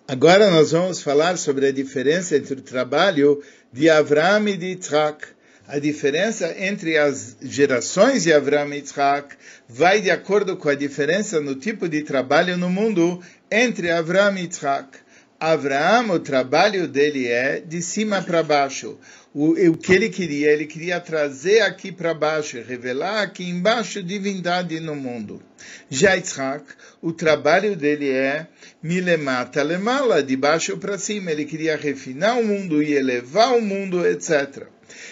Agora 0.06 0.50
nós 0.50 0.72
vamos 0.72 1.00
falar 1.02 1.38
sobre 1.38 1.66
a 1.66 1.72
diferença 1.72 2.36
entre 2.36 2.52
o 2.52 2.60
trabalho 2.60 3.42
de 3.72 3.88
Avram 3.88 4.46
e 4.46 4.54
de 4.54 4.66
Yitzhak. 4.66 5.28
A 5.66 5.78
diferença 5.78 6.54
entre 6.58 6.98
as 6.98 7.38
gerações 7.40 8.24
de 8.24 8.30
Avram 8.30 8.68
e 8.68 8.76
Yitzhak 8.76 9.34
vai 9.66 10.02
de 10.02 10.10
acordo 10.10 10.58
com 10.58 10.68
a 10.68 10.74
diferença 10.74 11.40
no 11.40 11.54
tipo 11.54 11.88
de 11.88 12.02
trabalho 12.02 12.58
no 12.58 12.68
mundo 12.68 13.18
entre 13.50 13.90
Avram 13.90 14.36
e 14.36 14.42
Yitzhak. 14.42 14.98
Abraão, 15.38 16.10
o 16.10 16.20
trabalho 16.20 16.86
dele 16.86 17.26
é 17.26 17.60
de 17.60 17.82
cima 17.82 18.22
para 18.22 18.42
baixo. 18.42 18.98
O, 19.34 19.50
o, 19.50 19.76
que 19.76 19.92
ele 19.92 20.08
queria? 20.08 20.52
Ele 20.52 20.64
queria 20.64 21.00
trazer 21.00 21.60
aqui 21.62 21.90
para 21.90 22.14
baixo, 22.14 22.62
revelar 22.62 23.22
aqui 23.22 23.48
embaixo 23.48 24.00
divindade 24.02 24.78
no 24.78 24.94
mundo. 24.94 25.42
Já 25.90 26.14
Yitzhak, 26.14 26.64
o 27.02 27.12
trabalho 27.12 27.74
dele 27.74 28.10
é 28.10 28.46
milemata 28.80 29.62
lemala, 29.62 30.22
de 30.22 30.36
baixo 30.36 30.76
para 30.76 30.96
cima. 30.96 31.32
Ele 31.32 31.44
queria 31.44 31.76
refinar 31.76 32.38
o 32.38 32.44
mundo 32.44 32.80
e 32.80 32.94
elevar 32.94 33.56
o 33.56 33.60
mundo, 33.60 34.06
etc. 34.06 34.68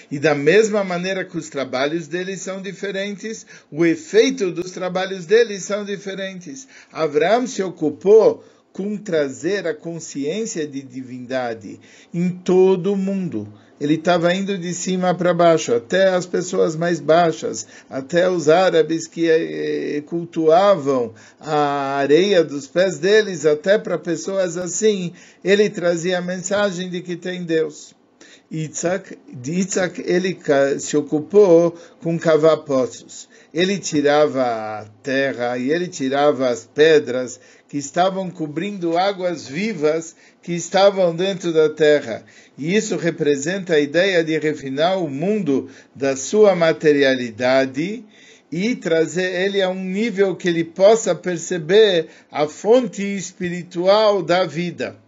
E 0.09 0.19
da 0.19 0.35
mesma 0.35 0.85
maneira 0.85 1.25
que 1.25 1.37
os 1.37 1.49
trabalhos 1.49 2.07
deles 2.07 2.41
são 2.41 2.63
diferentes, 2.63 3.45
o 3.71 3.85
efeito 3.85 4.53
dos 4.53 4.71
trabalhos 4.71 5.27
deles 5.27 5.65
são 5.65 5.85
diferentes. 5.85 6.69
Abraão 6.93 7.47
se 7.47 7.63
ocupou 7.63 8.45
com 8.73 8.97
trazer 8.97 9.67
a 9.67 9.75
consciência 9.75 10.67
de 10.67 10.83
divindade 10.83 11.79
em 12.13 12.31
todo 12.31 12.93
o 12.93 12.97
mundo. 12.97 13.53
Ele 13.81 13.95
estava 13.95 14.33
indo 14.33 14.57
de 14.57 14.73
cima 14.73 15.13
para 15.13 15.35
baixo, 15.35 15.75
até 15.75 16.11
as 16.11 16.25
pessoas 16.25 16.77
mais 16.77 17.01
baixas, 17.01 17.67
até 17.91 18.31
os 18.31 18.49
árabes 18.49 19.09
que 19.09 19.29
eh, 19.29 20.01
cultuavam 20.07 21.13
a 21.41 21.97
areia 21.97 22.45
dos 22.45 22.69
pés 22.69 22.99
deles, 22.99 23.45
até 23.45 23.79
para 23.79 23.99
pessoas 23.99 24.57
assim, 24.57 25.13
ele 25.43 25.69
trazia 25.69 26.19
a 26.19 26.23
mensagem 26.23 26.89
de 26.89 27.01
que 27.01 27.17
tem 27.17 27.43
Deus. 27.43 27.93
Isaac, 28.55 29.19
de 29.33 29.67
ele 30.05 30.39
se 30.79 30.95
ocupou 30.95 31.75
com 32.03 32.19
cavar 32.19 32.59
poços. 32.59 33.27
Ele 33.53 33.79
tirava 33.79 34.43
a 34.43 34.85
terra 35.03 35.57
e 35.57 35.71
ele 35.71 35.89
tirava 35.89 36.51
as 36.51 36.67
pedras 36.67 37.41
que 37.67 37.79
estavam 37.79 38.31
cobrindo 38.31 38.99
águas 38.99 39.49
vivas 39.49 40.15
que 40.43 40.53
estavam 40.53 41.17
dentro 41.17 41.51
da 41.51 41.71
terra. 41.71 42.27
E 42.59 42.77
isso 42.77 42.99
representa 42.99 43.73
a 43.73 43.81
ideia 43.81 44.23
de 44.23 44.39
refinar 44.39 45.03
o 45.03 45.09
mundo 45.09 45.71
da 45.95 46.15
sua 46.15 46.55
materialidade 46.55 48.05
e 48.51 48.77
trazer 48.77 49.33
ele 49.47 49.63
a 49.63 49.71
um 49.71 49.83
nível 49.83 50.37
que 50.37 50.49
ele 50.49 50.63
possa 50.63 51.15
perceber 51.15 52.09
a 52.31 52.47
fonte 52.47 53.03
espiritual 53.03 54.23
da 54.23 54.45
vida. 54.45 55.01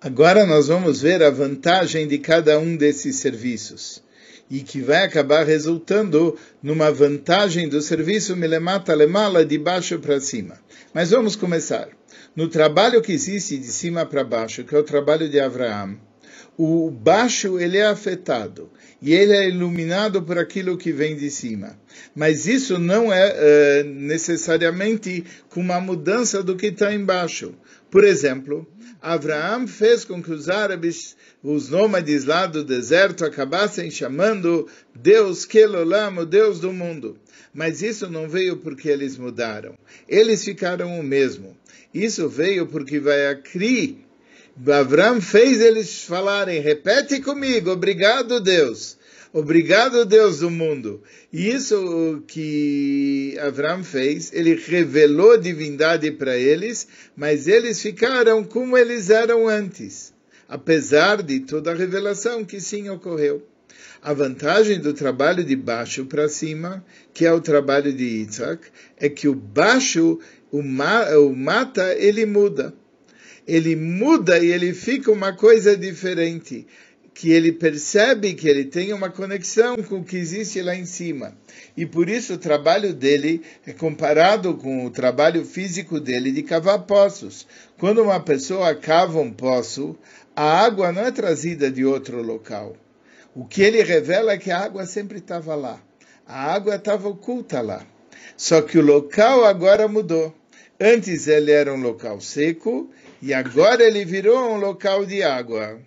Agora 0.00 0.46
nós 0.46 0.68
vamos 0.68 1.02
ver 1.02 1.24
a 1.24 1.30
vantagem 1.30 2.06
de 2.06 2.18
cada 2.18 2.56
um 2.56 2.76
desses 2.76 3.16
serviços 3.16 4.00
e 4.48 4.60
que 4.60 4.80
vai 4.80 5.04
acabar 5.04 5.44
resultando 5.44 6.38
numa 6.62 6.92
vantagem 6.92 7.68
do 7.68 7.82
serviço 7.82 8.36
Milemata 8.36 8.94
Lemala 8.94 9.44
de 9.44 9.58
baixo 9.58 9.98
para 9.98 10.20
cima. 10.20 10.56
Mas 10.94 11.10
vamos 11.10 11.34
começar. 11.34 11.88
No 12.36 12.46
trabalho 12.46 13.02
que 13.02 13.10
existe 13.10 13.58
de 13.58 13.66
cima 13.66 14.06
para 14.06 14.22
baixo, 14.22 14.62
que 14.62 14.72
é 14.72 14.78
o 14.78 14.84
trabalho 14.84 15.28
de 15.28 15.40
Abraão, 15.40 15.98
o 16.56 16.92
baixo 16.92 17.58
ele 17.58 17.78
é 17.78 17.86
afetado 17.86 18.70
e 19.02 19.12
ele 19.12 19.32
é 19.32 19.48
iluminado 19.48 20.22
por 20.22 20.38
aquilo 20.38 20.78
que 20.78 20.92
vem 20.92 21.16
de 21.16 21.28
cima. 21.28 21.76
Mas 22.14 22.46
isso 22.46 22.78
não 22.78 23.12
é 23.12 23.32
uh, 23.82 23.84
necessariamente 23.84 25.24
com 25.48 25.60
uma 25.60 25.80
mudança 25.80 26.40
do 26.40 26.56
que 26.56 26.66
está 26.66 26.94
embaixo. 26.94 27.52
Por 27.90 28.04
exemplo, 28.04 28.66
Abraão 29.00 29.66
fez 29.66 30.04
com 30.04 30.22
que 30.22 30.32
os 30.32 30.48
árabes, 30.48 31.16
os 31.42 31.68
nômades 31.68 32.24
lá 32.24 32.46
do 32.46 32.64
deserto, 32.64 33.24
acabassem 33.24 33.90
chamando 33.90 34.68
Deus 34.94 35.44
Kelolam, 35.44 36.18
o 36.18 36.26
Deus 36.26 36.58
do 36.58 36.72
mundo. 36.72 37.16
Mas 37.54 37.80
isso 37.80 38.10
não 38.10 38.28
veio 38.28 38.56
porque 38.56 38.88
eles 38.88 39.16
mudaram. 39.16 39.74
Eles 40.08 40.44
ficaram 40.44 40.98
o 40.98 41.02
mesmo. 41.02 41.56
Isso 41.94 42.28
veio 42.28 42.66
porque 42.66 42.98
vai 42.98 43.28
a 43.28 43.36
Cri. 43.36 44.04
Abraão 44.66 45.20
fez 45.20 45.60
eles 45.60 46.02
falarem, 46.02 46.60
repete 46.60 47.20
comigo, 47.20 47.70
obrigado 47.70 48.40
Deus. 48.40 48.97
Obrigado, 49.32 50.06
Deus 50.06 50.38
do 50.38 50.50
mundo. 50.50 51.02
E 51.30 51.50
isso 51.50 52.22
que 52.26 53.36
Avram 53.40 53.84
fez, 53.84 54.32
ele 54.32 54.54
revelou 54.54 55.36
divindade 55.36 56.10
para 56.10 56.36
eles, 56.36 56.88
mas 57.14 57.46
eles 57.46 57.80
ficaram 57.82 58.42
como 58.42 58.76
eles 58.76 59.10
eram 59.10 59.46
antes, 59.46 60.14
apesar 60.48 61.22
de 61.22 61.40
toda 61.40 61.72
a 61.72 61.74
revelação 61.74 62.42
que 62.42 62.58
sim 62.58 62.88
ocorreu. 62.88 63.46
A 64.00 64.14
vantagem 64.14 64.80
do 64.80 64.94
trabalho 64.94 65.44
de 65.44 65.56
baixo 65.56 66.06
para 66.06 66.28
cima, 66.28 66.82
que 67.12 67.26
é 67.26 67.32
o 67.32 67.40
trabalho 67.40 67.92
de 67.92 68.04
Yitzhak, 68.04 68.68
é 68.96 69.10
que 69.10 69.28
o 69.28 69.34
baixo, 69.34 70.18
o, 70.50 70.62
ma, 70.62 71.06
o 71.18 71.36
mata, 71.36 71.94
ele 71.96 72.24
muda. 72.24 72.72
Ele 73.46 73.76
muda 73.76 74.38
e 74.38 74.50
ele 74.50 74.72
fica 74.72 75.10
uma 75.10 75.32
coisa 75.32 75.76
diferente 75.76 76.66
que 77.18 77.32
ele 77.32 77.50
percebe 77.50 78.32
que 78.32 78.48
ele 78.48 78.64
tem 78.64 78.92
uma 78.92 79.10
conexão 79.10 79.74
com 79.82 79.96
o 79.96 80.04
que 80.04 80.16
existe 80.16 80.62
lá 80.62 80.76
em 80.76 80.86
cima. 80.86 81.36
E 81.76 81.84
por 81.84 82.08
isso 82.08 82.34
o 82.34 82.38
trabalho 82.38 82.94
dele 82.94 83.42
é 83.66 83.72
comparado 83.72 84.54
com 84.54 84.86
o 84.86 84.90
trabalho 84.90 85.44
físico 85.44 85.98
dele 85.98 86.30
de 86.30 86.44
cavar 86.44 86.78
poços. 86.84 87.44
Quando 87.76 88.04
uma 88.04 88.20
pessoa 88.20 88.72
cava 88.72 89.18
um 89.18 89.32
poço, 89.32 89.98
a 90.36 90.64
água 90.64 90.92
não 90.92 91.02
é 91.02 91.10
trazida 91.10 91.68
de 91.68 91.84
outro 91.84 92.22
local. 92.22 92.76
O 93.34 93.44
que 93.44 93.62
ele 93.62 93.82
revela 93.82 94.34
é 94.34 94.38
que 94.38 94.52
a 94.52 94.60
água 94.60 94.86
sempre 94.86 95.18
estava 95.18 95.56
lá. 95.56 95.82
A 96.24 96.54
água 96.54 96.76
estava 96.76 97.08
oculta 97.08 97.60
lá. 97.60 97.84
Só 98.36 98.62
que 98.62 98.78
o 98.78 98.82
local 98.82 99.44
agora 99.44 99.88
mudou. 99.88 100.32
Antes 100.80 101.26
ele 101.26 101.50
era 101.50 101.74
um 101.74 101.82
local 101.82 102.20
seco 102.20 102.88
e 103.20 103.34
agora 103.34 103.82
ele 103.82 104.04
virou 104.04 104.52
um 104.52 104.60
local 104.60 105.04
de 105.04 105.24
água. 105.24 105.80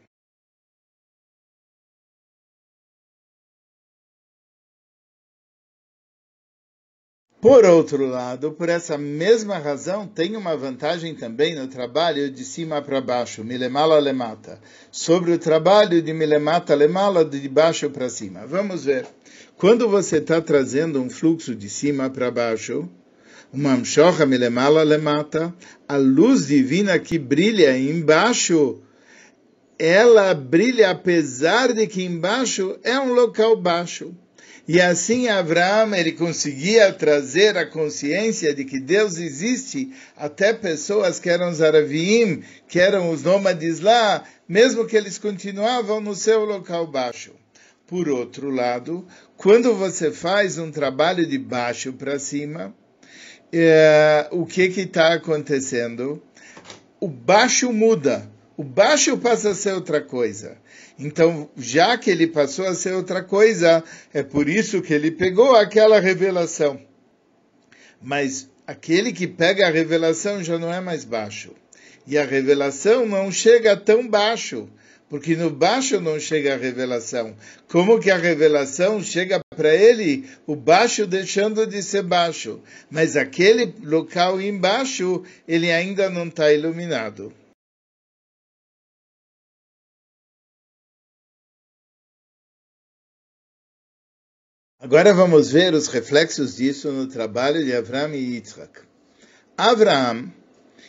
Por 7.41 7.65
outro 7.65 8.05
lado, 8.05 8.51
por 8.51 8.69
essa 8.69 8.99
mesma 8.99 9.57
razão, 9.57 10.05
tem 10.05 10.35
uma 10.35 10.55
vantagem 10.55 11.15
também 11.15 11.55
no 11.55 11.67
trabalho 11.67 12.29
de 12.29 12.45
cima 12.45 12.79
para 12.83 13.01
baixo, 13.01 13.43
milemala 13.43 13.97
lemata, 13.97 14.59
sobre 14.91 15.31
o 15.31 15.39
trabalho 15.39 16.03
de 16.03 16.13
milemata 16.13 16.75
lemala, 16.75 17.25
de 17.25 17.49
baixo 17.49 17.89
para 17.89 18.09
cima. 18.09 18.45
Vamos 18.45 18.85
ver. 18.85 19.07
Quando 19.57 19.89
você 19.89 20.17
está 20.17 20.39
trazendo 20.39 21.01
um 21.01 21.09
fluxo 21.09 21.55
de 21.55 21.67
cima 21.67 22.11
para 22.11 22.29
baixo, 22.29 22.87
uma 23.51 23.73
amshocha 23.73 24.23
milemala 24.23 24.83
lemata, 24.83 25.51
a 25.87 25.97
luz 25.97 26.45
divina 26.45 26.99
que 26.99 27.17
brilha 27.17 27.75
embaixo, 27.75 28.83
ela 29.79 30.31
brilha 30.35 30.91
apesar 30.91 31.73
de 31.73 31.87
que 31.87 32.03
embaixo 32.03 32.77
é 32.83 32.99
um 32.99 33.13
local 33.13 33.55
baixo. 33.55 34.15
E 34.67 34.79
assim 34.79 35.27
Abraão 35.27 35.93
ele 35.95 36.11
conseguia 36.11 36.93
trazer 36.93 37.57
a 37.57 37.65
consciência 37.65 38.53
de 38.53 38.63
que 38.63 38.79
Deus 38.79 39.17
existe 39.17 39.91
até 40.15 40.53
pessoas 40.53 41.19
que 41.19 41.29
eram 41.29 41.49
os 41.49 41.61
Aravim, 41.61 42.43
que 42.67 42.79
eram 42.79 43.09
os 43.09 43.23
nômades 43.23 43.79
lá, 43.79 44.23
mesmo 44.47 44.85
que 44.85 44.95
eles 44.95 45.17
continuavam 45.17 45.99
no 45.99 46.15
seu 46.15 46.45
local 46.45 46.85
baixo. 46.85 47.33
Por 47.87 48.07
outro 48.07 48.49
lado, 48.49 49.05
quando 49.35 49.73
você 49.75 50.11
faz 50.11 50.57
um 50.57 50.71
trabalho 50.71 51.25
de 51.25 51.37
baixo 51.37 51.91
para 51.91 52.17
cima, 52.19 52.73
é, 53.51 54.29
o 54.31 54.45
que 54.45 54.61
está 54.61 55.13
acontecendo? 55.13 56.23
O 57.01 57.07
baixo 57.07 57.73
muda, 57.73 58.30
o 58.61 58.63
baixo 58.63 59.17
passa 59.17 59.49
a 59.49 59.55
ser 59.55 59.73
outra 59.73 59.99
coisa. 59.99 60.55
Então, 60.99 61.49
já 61.57 61.97
que 61.97 62.11
ele 62.11 62.27
passou 62.27 62.67
a 62.67 62.75
ser 62.75 62.93
outra 62.93 63.23
coisa, 63.23 63.83
é 64.13 64.21
por 64.21 64.47
isso 64.47 64.83
que 64.83 64.93
ele 64.93 65.09
pegou 65.09 65.55
aquela 65.55 65.99
revelação. 65.99 66.79
Mas 67.99 68.47
aquele 68.67 69.11
que 69.11 69.25
pega 69.25 69.65
a 69.65 69.71
revelação 69.71 70.43
já 70.43 70.59
não 70.59 70.71
é 70.71 70.79
mais 70.79 71.03
baixo. 71.03 71.55
E 72.05 72.19
a 72.19 72.23
revelação 72.23 73.03
não 73.07 73.31
chega 73.31 73.75
tão 73.75 74.07
baixo, 74.07 74.69
porque 75.09 75.35
no 75.35 75.49
baixo 75.49 75.99
não 75.99 76.19
chega 76.19 76.53
a 76.53 76.57
revelação. 76.57 77.35
Como 77.67 77.99
que 77.99 78.11
a 78.11 78.17
revelação 78.17 79.01
chega 79.01 79.41
para 79.57 79.73
ele, 79.73 80.29
o 80.45 80.55
baixo 80.55 81.07
deixando 81.07 81.65
de 81.65 81.81
ser 81.81 82.03
baixo, 82.03 82.61
mas 82.91 83.17
aquele 83.17 83.73
local 83.81 84.39
embaixo, 84.39 85.23
ele 85.47 85.71
ainda 85.71 86.11
não 86.11 86.27
está 86.27 86.53
iluminado. 86.53 87.40
Agora 94.83 95.13
vamos 95.13 95.51
ver 95.51 95.75
os 95.75 95.85
reflexos 95.85 96.55
disso 96.55 96.91
no 96.91 97.05
trabalho 97.05 97.63
de 97.63 97.71
Avraham 97.71 98.15
e 98.15 98.33
Yitzhak. 98.33 98.79
Avraham, 99.55 100.33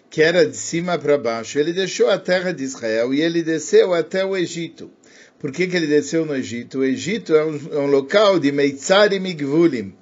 que 0.09 0.22
era 0.22 0.46
de 0.46 0.57
cima 0.57 0.98
para 0.98 1.18
baixo, 1.18 1.59
ele 1.59 1.74
deixou 1.74 2.09
a 2.09 2.18
terra 2.18 2.52
de 2.52 2.64
Israel 2.64 3.12
e 3.12 3.20
ele 3.20 3.42
desceu 3.42 3.92
até 3.92 4.24
o 4.24 4.35
Egito. 4.35 4.90
Por 5.38 5.52
que, 5.52 5.66
que 5.66 5.76
ele 5.76 5.87
desceu 5.87 6.24
no 6.24 6.35
Egito? 6.35 6.78
O 6.78 6.85
Egito 6.85 7.35
é 7.35 7.44
um, 7.44 7.61
é 7.70 7.78
um 7.81 7.87
local 7.87 8.38
de 8.38 8.50
Meitzar 8.50 9.12
e 9.12 9.20
Migvulim. 9.20 9.94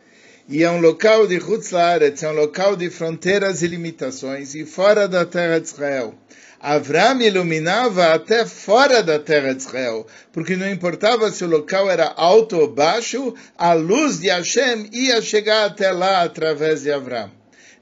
E 0.49 0.63
é 0.63 0.71
um 0.71 0.81
local 0.81 1.27
de 1.27 1.39
Hutzlaretz, 1.39 2.23
é 2.23 2.31
um 2.31 2.35
local 2.35 2.77
de 2.77 2.89
fronteiras 2.91 3.61
e 3.63 3.67
limitações, 3.67 4.55
e 4.55 4.65
fora 4.65 5.09
da 5.09 5.25
terra 5.25 5.59
de 5.59 5.67
Israel. 5.67 6.15
Avram 6.63 7.23
iluminava 7.23 8.13
até 8.13 8.45
fora 8.45 9.03
da 9.03 9.19
terra 9.19 9.55
de 9.55 9.63
Israel, 9.63 10.07
porque 10.31 10.57
não 10.57 10.71
importava 10.71 11.31
se 11.31 11.43
o 11.43 11.49
local 11.49 11.91
era 11.91 12.13
alto 12.15 12.59
ou 12.59 12.69
baixo, 12.71 13.35
a 13.57 13.73
luz 13.73 14.21
de 14.21 14.29
Hashem 14.29 14.91
ia 14.93 15.23
chegar 15.23 15.65
até 15.65 15.91
lá 15.91 16.23
através 16.23 16.83
de 16.83 16.93
Avram. 16.93 17.31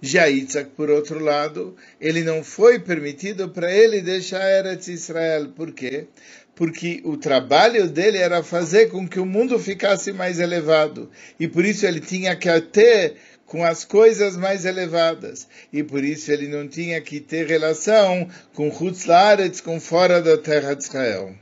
Já 0.00 0.28
Isaac, 0.28 0.70
por 0.76 0.90
outro 0.90 1.18
lado, 1.18 1.74
ele 2.00 2.22
não 2.22 2.44
foi 2.44 2.78
permitido 2.78 3.48
para 3.48 3.72
ele 3.72 4.00
deixar 4.00 4.48
Eretz 4.48 4.86
Israel. 4.86 5.48
Por 5.48 5.72
quê? 5.72 6.06
Porque 6.54 7.00
o 7.04 7.16
trabalho 7.16 7.88
dele 7.88 8.18
era 8.18 8.44
fazer 8.44 8.90
com 8.90 9.08
que 9.08 9.18
o 9.18 9.26
mundo 9.26 9.58
ficasse 9.58 10.12
mais 10.12 10.38
elevado. 10.38 11.10
E 11.38 11.48
por 11.48 11.64
isso 11.64 11.84
ele 11.84 12.00
tinha 12.00 12.36
que 12.36 12.60
ter 12.60 13.16
com 13.48 13.64
as 13.64 13.84
coisas 13.84 14.36
mais 14.36 14.64
elevadas. 14.64 15.48
E 15.72 15.82
por 15.82 16.04
isso 16.04 16.30
ele 16.30 16.46
não 16.46 16.68
tinha 16.68 17.00
que 17.00 17.18
ter 17.18 17.46
relação 17.46 18.30
com 18.54 18.68
Hutzlaretz, 18.68 19.60
com 19.60 19.80
fora 19.80 20.22
da 20.22 20.38
terra 20.38 20.74
de 20.74 20.84
Israel. 20.84 21.34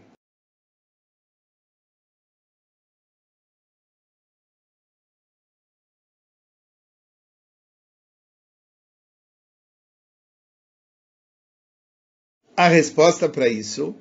A 12.56 12.68
resposta 12.68 13.28
para 13.28 13.48
isso, 13.48 13.94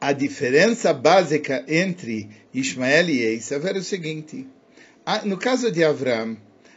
a 0.00 0.12
diferença 0.12 0.92
básica 0.94 1.64
entre 1.66 2.30
Ismael 2.54 3.08
e 3.08 3.20
Esav 3.20 3.66
era 3.66 3.78
o 3.78 3.82
seguinte: 3.82 4.46
no 5.24 5.36
caso 5.36 5.72
de 5.72 5.82
Avram, 5.82 6.36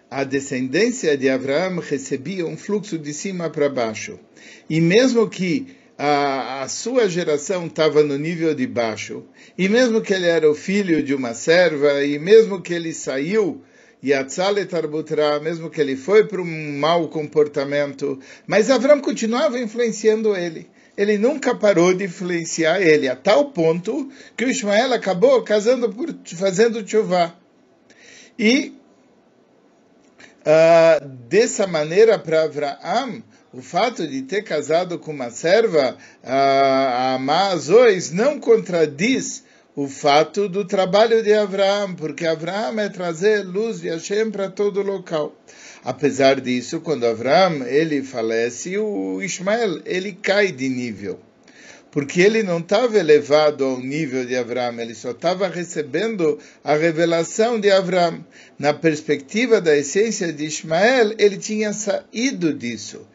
a 0.09 0.23
descendência 0.23 1.15
de 1.15 1.29
Abraão 1.29 1.79
recebia 1.79 2.45
um 2.45 2.57
fluxo 2.57 2.97
de 2.97 3.13
cima 3.13 3.49
para 3.49 3.69
baixo. 3.69 4.19
E 4.69 4.81
mesmo 4.81 5.29
que 5.29 5.67
a, 5.97 6.63
a 6.63 6.67
sua 6.67 7.07
geração 7.07 7.67
estava 7.67 8.01
no 8.03 8.17
nível 8.17 8.55
de 8.55 8.65
baixo, 8.65 9.25
e 9.57 9.69
mesmo 9.69 10.01
que 10.01 10.13
ele 10.13 10.25
era 10.25 10.49
o 10.49 10.55
filho 10.55 11.03
de 11.03 11.13
uma 11.13 11.33
serva, 11.33 12.03
e 12.03 12.17
mesmo 12.17 12.61
que 12.61 12.73
ele 12.73 12.93
saiu 12.93 13.61
Yatzale 14.03 14.65
Tarbutra, 14.65 15.39
mesmo 15.41 15.69
que 15.69 15.81
ele 15.81 15.97
foi 15.97 16.25
para 16.25 16.41
um 16.41 16.77
mau 16.79 17.09
comportamento, 17.09 18.17
mas 18.47 18.69
Avram 18.69 19.01
continuava 19.01 19.59
influenciando 19.59 20.35
ele. 20.35 20.67
Ele 20.97 21.17
nunca 21.17 21.53
parou 21.53 21.93
de 21.93 22.05
influenciar 22.05 22.81
ele, 22.81 23.07
a 23.07 23.15
tal 23.15 23.51
ponto 23.51 24.09
que 24.35 24.45
o 24.45 24.49
Ismael 24.49 24.93
acabou 24.93 25.41
casando 25.43 25.89
por 25.89 26.13
fazendo 26.35 26.85
chuvá. 26.87 27.35
E 28.37 28.73
uh, 30.49 31.07
dessa 31.27 31.67
maneira 31.67 32.17
para 32.17 32.43
Abraão, 32.43 33.23
o 33.53 33.61
fato 33.61 34.07
de 34.07 34.23
ter 34.23 34.43
casado 34.43 34.97
com 34.97 35.11
uma 35.11 35.29
serva, 35.29 35.95
uh, 36.23 36.27
a 36.27 37.13
Amazois, 37.15 38.11
não 38.11 38.39
contradiz 38.39 39.43
o 39.75 39.87
fato 39.87 40.49
do 40.49 40.65
trabalho 40.65 41.23
de 41.23 41.33
Abraão, 41.33 41.93
porque 41.95 42.25
Abraão 42.25 42.79
é 42.79 42.89
trazer 42.89 43.45
luz 43.45 43.81
de 43.81 43.89
Hashem 43.89 44.31
para 44.31 44.49
todo 44.49 44.81
local. 44.81 45.33
Apesar 45.83 46.41
disso, 46.41 46.81
quando 46.81 47.05
Abraão 47.05 47.65
ele 47.65 48.03
falece, 48.03 48.77
o 48.77 49.21
Ismael 49.21 49.81
ele 49.85 50.11
cai 50.11 50.51
de 50.51 50.67
nível 50.67 51.19
porque 51.91 52.21
ele 52.21 52.43
não 52.43 52.59
estava 52.59 52.97
elevado 52.97 53.65
ao 53.65 53.79
nível 53.79 54.25
de 54.25 54.35
Abraão, 54.35 54.79
ele 54.79 54.93
só 54.93 55.11
estava 55.11 55.47
recebendo 55.47 56.37
a 56.63 56.75
revelação 56.75 57.59
de 57.59 57.71
Abraão. 57.71 58.23
Na 58.57 58.73
perspectiva 58.73 59.59
da 59.59 59.75
essência 59.75 60.31
de 60.31 60.45
Ismael, 60.45 61.15
ele 61.17 61.37
tinha 61.37 61.73
saído 61.73 62.53
disso. 62.53 63.07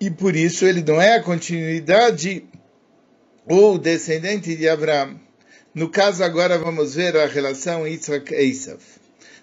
E 0.00 0.10
por 0.10 0.34
isso 0.34 0.66
ele 0.66 0.82
não 0.82 1.00
é 1.00 1.14
a 1.14 1.22
continuidade 1.22 2.44
ou 3.46 3.78
descendente 3.78 4.56
de 4.56 4.68
Abraão. 4.68 5.20
No 5.74 5.88
caso, 5.88 6.22
agora 6.22 6.58
vamos 6.58 6.94
ver 6.94 7.16
a 7.16 7.26
relação 7.26 7.86
Yitzhak-Esav. 7.86 8.78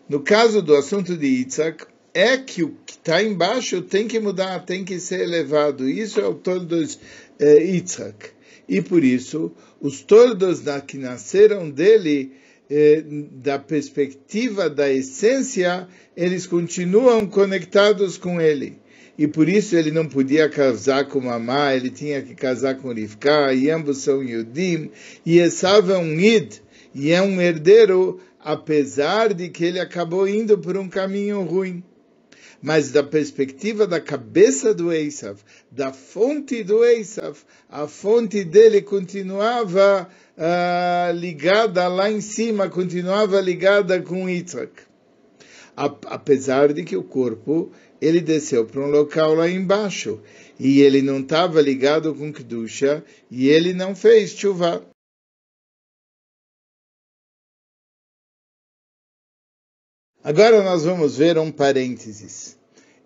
No 0.07 0.21
caso 0.21 0.61
do 0.61 0.75
assunto 0.75 1.15
de 1.15 1.27
Yitzhak, 1.27 1.85
é 2.13 2.37
que 2.37 2.63
o 2.63 2.75
que 2.85 2.93
está 2.93 3.23
embaixo 3.23 3.81
tem 3.81 4.07
que 4.07 4.19
mudar, 4.19 4.65
tem 4.65 4.83
que 4.83 4.99
ser 4.99 5.21
elevado. 5.21 5.89
Isso 5.89 6.19
é 6.19 6.27
o 6.27 6.33
todo 6.33 6.65
dos 6.65 6.99
é, 7.39 7.63
Yitzhak. 7.63 8.29
E 8.67 8.81
por 8.81 9.03
isso, 9.03 9.51
os 9.81 10.01
tordos 10.01 10.61
que 10.87 10.97
nasceram 10.97 11.69
dele 11.69 12.31
eh, 12.69 13.03
da 13.33 13.59
perspectiva 13.59 14.69
da 14.69 14.89
essência, 14.89 15.87
eles 16.15 16.47
continuam 16.47 17.27
conectados 17.27 18.17
com 18.17 18.39
ele. 18.39 18.79
E 19.17 19.27
por 19.27 19.49
isso 19.49 19.75
ele 19.75 19.91
não 19.91 20.07
podia 20.07 20.47
casar 20.47 21.05
com 21.05 21.19
Mamá, 21.19 21.75
ele 21.75 21.89
tinha 21.89 22.21
que 22.21 22.33
casar 22.33 22.75
com 22.75 22.93
Rivka, 22.93 23.53
e 23.53 23.69
ambos 23.69 23.97
são 23.97 24.23
Yudim, 24.23 24.89
e 25.25 25.39
Esav 25.39 25.91
é 25.91 25.97
um 25.97 26.17
Id, 26.17 26.61
e 26.95 27.11
é 27.11 27.21
um 27.21 27.41
herdeiro, 27.41 28.21
apesar 28.39 29.33
de 29.33 29.49
que 29.49 29.65
ele 29.65 29.79
acabou 29.79 30.25
indo 30.25 30.57
por 30.57 30.77
um 30.77 30.87
caminho 30.87 31.41
ruim 31.41 31.83
mas 32.61 32.91
da 32.91 33.03
perspectiva 33.03 33.87
da 33.87 33.99
cabeça 33.99 34.73
do 34.73 34.93
Esav, 34.93 35.39
da 35.71 35.91
fonte 35.91 36.63
do 36.63 36.85
Esav, 36.85 37.37
a 37.69 37.87
fonte 37.87 38.43
dele 38.43 38.81
continuava 38.81 40.07
uh, 40.37 41.15
ligada 41.15 41.87
lá 41.87 42.11
em 42.11 42.21
cima, 42.21 42.69
continuava 42.69 43.41
ligada 43.41 44.01
com 44.01 44.29
Yitzhak. 44.29 44.71
Apesar 45.75 46.73
de 46.73 46.83
que 46.83 46.95
o 46.95 47.03
corpo 47.03 47.71
ele 47.99 48.19
desceu 48.19 48.65
para 48.65 48.81
um 48.81 48.89
local 48.89 49.33
lá 49.33 49.49
embaixo 49.49 50.19
e 50.59 50.81
ele 50.81 51.01
não 51.01 51.19
estava 51.19 51.61
ligado 51.61 52.13
com 52.13 52.31
Kedusha 52.31 53.03
e 53.31 53.47
ele 53.47 53.73
não 53.73 53.95
fez 53.95 54.31
chuva. 54.31 54.90
Agora 60.23 60.61
nós 60.61 60.85
vamos 60.85 61.17
ver 61.17 61.39
um 61.39 61.51
parênteses. 61.51 62.55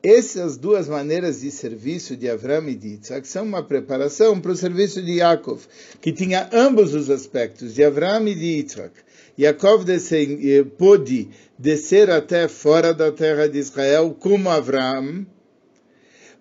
Essas 0.03 0.57
duas 0.57 0.89
maneiras 0.89 1.39
de 1.39 1.49
serviço 1.49 2.13
de 2.17 2.29
Avram 2.29 2.67
e 2.67 2.75
de 2.75 2.89
Yitzhak 2.89 3.25
são 3.25 3.45
uma 3.45 3.63
preparação 3.63 4.41
para 4.41 4.51
o 4.51 4.55
serviço 4.55 5.01
de 5.01 5.19
Yaakov, 5.19 5.65
que 6.01 6.11
tinha 6.11 6.49
ambos 6.51 6.93
os 6.93 7.09
aspectos, 7.09 7.73
de 7.73 7.85
Avram 7.85 8.27
e 8.27 8.35
de 8.35 8.45
Yitzhak. 8.57 8.91
Yaakov 9.39 9.85
eh, 9.89 10.63
pôde 10.77 11.29
descer 11.57 12.09
até 12.09 12.49
fora 12.49 12.93
da 12.93 13.13
terra 13.13 13.47
de 13.47 13.59
Israel 13.59 14.13
como 14.19 14.49
Avram, 14.49 15.25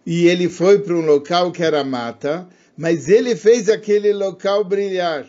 e 0.04 0.26
ele 0.26 0.48
foi 0.48 0.80
para 0.80 0.94
um 0.94 1.06
local 1.06 1.52
que 1.52 1.62
era 1.62 1.84
mata, 1.84 2.48
mas 2.76 3.08
ele 3.08 3.36
fez 3.36 3.68
aquele 3.68 4.12
local 4.12 4.64
brilhar 4.64 5.24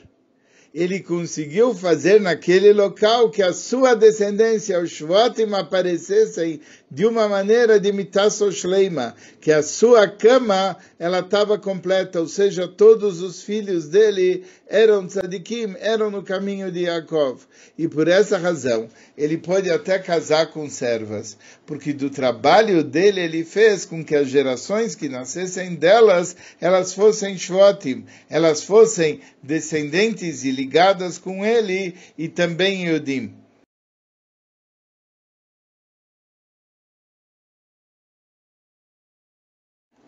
ele 0.76 1.00
conseguiu 1.00 1.74
fazer 1.74 2.20
naquele 2.20 2.74
local 2.74 3.30
que 3.30 3.42
a 3.42 3.54
sua 3.54 3.96
descendência, 3.96 4.78
os 4.78 4.92
Shvatim, 4.92 5.54
aparecessem 5.54 6.60
de 6.92 7.06
uma 7.06 7.30
maneira 7.30 7.80
de 7.80 7.94
mitasso 7.94 8.52
shleima, 8.52 9.16
que 9.40 9.54
a 9.54 9.64
sua 9.64 10.06
cama 10.06 10.76
ela 11.00 11.20
estava 11.20 11.58
completa, 11.58 12.20
ou 12.20 12.28
seja, 12.28 12.68
todos 12.68 13.22
os 13.22 13.42
filhos 13.42 13.88
dele 13.88 14.44
eram 14.68 15.08
tzadikim, 15.08 15.76
eram 15.80 16.12
no 16.12 16.22
caminho 16.22 16.70
de 16.70 16.82
Yaakov. 16.82 17.40
E 17.78 17.88
por 17.88 18.10
essa 18.10 18.38
razão, 18.38 18.90
ele 19.18 19.38
pode 19.38 19.70
até 19.70 19.98
casar 19.98 20.48
com 20.48 20.70
servas, 20.70 21.38
porque 21.66 21.94
do 21.94 22.10
trabalho 22.10 22.84
dele 22.84 23.22
ele 23.22 23.44
fez 23.44 23.86
com 23.86 24.04
que 24.04 24.16
as 24.16 24.30
gerações 24.30 24.96
que 24.96 25.10
nascessem 25.10 25.76
delas, 25.76 26.36
elas 26.62 26.94
fossem 26.94 27.38
shvatim, 27.38 28.06
elas 28.30 28.64
fossem 28.64 29.22
descendentes 29.42 30.44
e 30.44 30.52
ligadas 30.52 31.18
com 31.18 31.46
ele, 31.46 31.96
e 32.18 32.28
também 32.28 32.88
Yudim. 32.88 33.34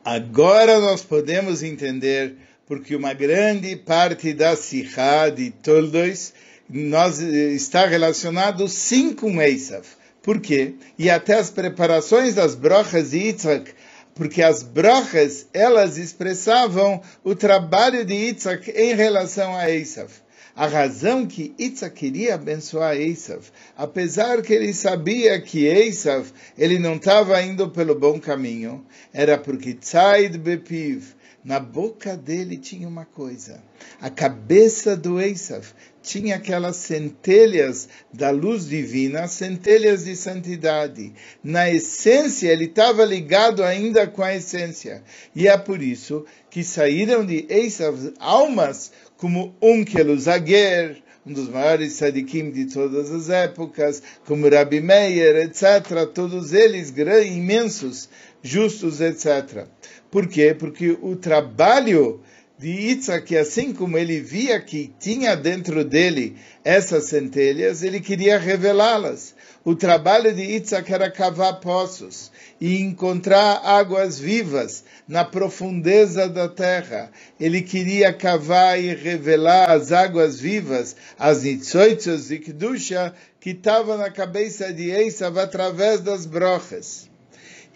Agora 0.03 0.79
nós 0.79 1.03
podemos 1.03 1.61
entender 1.61 2.37
porque 2.65 2.95
uma 2.95 3.13
grande 3.13 3.75
parte 3.75 4.33
da 4.33 4.55
Sihá 4.55 5.29
de 5.29 5.51
Toldois 5.51 6.33
nós, 6.69 7.19
está 7.19 7.85
relacionado 7.85 8.67
sim 8.67 9.13
com 9.13 9.41
Esav. 9.41 9.85
Por 10.27 10.41
quê? 10.41 10.73
E 10.99 11.09
até 11.09 11.35
as 11.35 11.49
preparações 11.49 12.35
das 12.35 12.53
brochas 12.53 13.11
de 13.11 13.17
Yitzhak, 13.17 13.71
porque 14.13 14.43
as 14.43 14.61
brochas, 14.61 15.47
elas 15.53 15.97
expressavam 15.97 17.01
o 17.23 17.33
trabalho 17.33 18.03
de 18.03 18.13
Yitzhak 18.13 18.69
em 18.71 18.93
relação 18.93 19.55
a 19.55 19.71
Esav. 19.71 20.11
A 20.53 20.67
razão 20.67 21.25
que 21.25 21.55
Itzhak 21.57 21.95
queria 21.95 22.35
abençoar 22.35 22.97
Esav, 22.97 23.41
apesar 23.77 24.41
que 24.41 24.51
ele 24.51 24.73
sabia 24.73 25.39
que 25.39 25.65
Esav 25.65 26.27
ele 26.57 26.77
não 26.77 26.97
estava 26.97 27.41
indo 27.41 27.69
pelo 27.69 27.95
bom 27.95 28.19
caminho, 28.19 28.85
era 29.13 29.37
porque 29.37 29.75
Tzaid 29.75 30.37
Bepiv, 30.37 31.15
na 31.41 31.61
boca 31.61 32.17
dele 32.17 32.57
tinha 32.57 32.85
uma 32.85 33.05
coisa. 33.05 33.63
A 34.01 34.09
cabeça 34.09 34.97
do 34.97 35.21
Esav 35.21 35.65
tinha 36.07 36.37
aquelas 36.37 36.77
centelhas 36.77 37.89
da 38.13 38.29
luz 38.29 38.67
divina, 38.69 39.27
centelhas 39.27 40.05
de 40.05 40.15
santidade. 40.15 41.13
Na 41.43 41.69
essência, 41.69 42.49
ele 42.49 42.65
estava 42.65 43.03
ligado 43.03 43.61
ainda 43.61 44.07
com 44.07 44.23
a 44.23 44.33
essência. 44.33 45.03
E 45.35 45.49
é 45.49 45.57
por 45.57 45.81
isso 45.81 46.25
que 46.49 46.63
saíram 46.63 47.25
de 47.25 47.45
Esav 47.49 48.13
almas 48.19 48.91
como 49.17 49.53
Unkel 49.61 50.17
Zaguer, 50.17 51.03
um 51.25 51.33
dos 51.33 51.49
maiores 51.49 51.93
sadikim 51.93 52.51
de 52.51 52.65
todas 52.67 53.11
as 53.11 53.29
épocas, 53.29 54.01
como 54.25 54.47
Rabbi 54.47 54.79
Meir, 54.79 55.35
etc., 55.35 56.07
todos 56.13 56.53
eles 56.53 56.89
grandes, 56.89 57.35
imensos, 57.35 58.09
justos, 58.41 59.01
etc. 59.01 59.65
Por 60.09 60.27
quê? 60.27 60.55
Porque 60.57 60.97
o 61.01 61.17
trabalho 61.17 62.21
de 62.59 62.69
Yitzhak, 62.69 63.37
assim 63.37 63.71
como 63.71 63.99
ele 63.99 64.19
via 64.19 64.59
que 64.59 64.91
tinha 64.99 65.35
dentro 65.35 65.85
dele 65.85 66.35
essas 66.63 67.05
centelhas, 67.05 67.83
ele 67.83 67.99
queria 67.99 68.39
revelá-las. 68.39 69.35
O 69.63 69.75
trabalho 69.75 70.33
de 70.33 70.41
Yitzhak 70.41 70.91
era 70.91 71.11
cavar 71.11 71.59
poços 71.59 72.31
e 72.59 72.81
encontrar 72.81 73.61
águas 73.63 74.17
vivas 74.17 74.83
na 75.07 75.23
profundeza 75.23 76.27
da 76.27 76.47
terra. 76.49 77.11
Ele 77.39 77.61
queria 77.61 78.11
cavar 78.11 78.81
e 78.81 78.95
revelar 78.95 79.69
as 79.69 79.91
águas 79.91 80.39
vivas, 80.39 80.95
as 81.19 81.43
Nitzoitzos 81.43 82.31
e 82.31 82.39
Kedusha, 82.39 83.13
que 83.39 83.51
estavam 83.51 83.97
na 83.97 84.09
cabeça 84.09 84.73
de 84.73 84.89
Esav 84.89 85.37
através 85.37 85.99
das 85.99 86.25
brochas. 86.25 87.07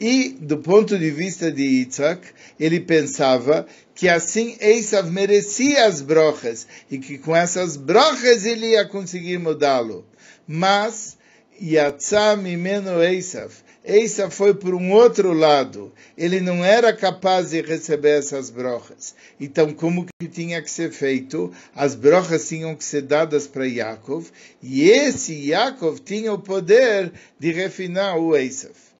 E, 0.03 0.29
do 0.29 0.57
ponto 0.57 0.97
de 0.97 1.11
vista 1.11 1.51
de 1.51 1.61
Yitzhak, 1.61 2.25
ele 2.59 2.79
pensava 2.79 3.67
que 3.93 4.09
assim 4.09 4.57
Esav 4.59 5.07
merecia 5.11 5.85
as 5.85 6.01
brochas 6.01 6.65
e 6.89 6.97
que 6.97 7.19
com 7.19 7.35
essas 7.35 7.77
brochas 7.77 8.43
ele 8.43 8.71
ia 8.71 8.83
conseguir 8.83 9.37
mudá-lo. 9.37 10.03
Mas, 10.47 11.19
Yatzah 11.61 12.35
mimeno 12.35 12.99
Esav, 13.03 13.53
Eisa 13.85 14.31
foi 14.31 14.55
por 14.55 14.73
um 14.73 14.91
outro 14.91 15.33
lado. 15.33 15.93
Ele 16.17 16.41
não 16.41 16.65
era 16.65 16.91
capaz 16.91 17.51
de 17.51 17.61
receber 17.61 18.17
essas 18.17 18.49
brochas. 18.49 19.13
Então, 19.39 19.71
como 19.71 20.07
que 20.19 20.27
tinha 20.27 20.63
que 20.63 20.71
ser 20.71 20.91
feito? 20.91 21.51
As 21.75 21.93
brochas 21.93 22.47
tinham 22.47 22.75
que 22.75 22.83
ser 22.83 23.03
dadas 23.03 23.45
para 23.45 23.67
Yaakov, 23.67 24.25
e 24.63 24.89
esse 24.89 25.49
Yaakov 25.49 25.99
tinha 25.99 26.33
o 26.33 26.39
poder 26.39 27.13
de 27.39 27.51
refinar 27.51 28.17
o 28.17 28.35
Esav. 28.35 28.90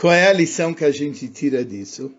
Qual 0.00 0.14
é 0.14 0.28
a 0.28 0.32
lição 0.32 0.72
que 0.72 0.82
a 0.82 0.90
gente 0.90 1.28
tira 1.28 1.62
disso? 1.62 2.10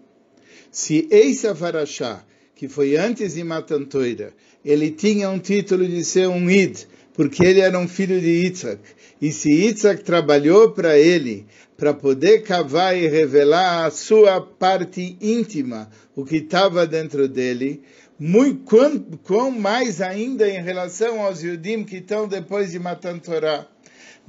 Se 0.71 1.07
Esav 1.09 1.65
Arashá 1.65 2.23
que 2.53 2.67
foi 2.67 2.95
antes 2.95 3.33
de 3.33 3.43
Matantoira, 3.43 4.35
ele 4.63 4.91
tinha 4.91 5.31
um 5.31 5.39
título 5.39 5.87
de 5.87 6.05
ser 6.05 6.27
um 6.27 6.47
Id, 6.47 6.83
porque 7.11 7.43
ele 7.43 7.59
era 7.59 7.79
um 7.79 7.87
filho 7.87 8.21
de 8.21 8.43
Yitzhak. 8.43 8.79
E 9.19 9.31
se 9.31 9.49
Yitzhak 9.49 10.03
trabalhou 10.03 10.69
para 10.69 10.95
ele, 10.95 11.47
para 11.75 11.91
poder 11.91 12.43
cavar 12.43 12.95
e 12.95 13.07
revelar 13.07 13.87
a 13.87 13.89
sua 13.89 14.39
parte 14.39 15.17
íntima, 15.19 15.89
o 16.15 16.23
que 16.23 16.35
estava 16.35 16.85
dentro 16.85 17.27
dele, 17.27 17.81
muito, 18.19 18.63
quão, 18.63 18.99
quão 19.23 19.49
mais 19.49 20.01
ainda 20.01 20.47
em 20.47 20.61
relação 20.61 21.19
aos 21.19 21.41
Yudim 21.41 21.83
que 21.83 21.95
estão 21.95 22.27
depois 22.27 22.69
de 22.69 22.77
Matantorá. 22.77 23.70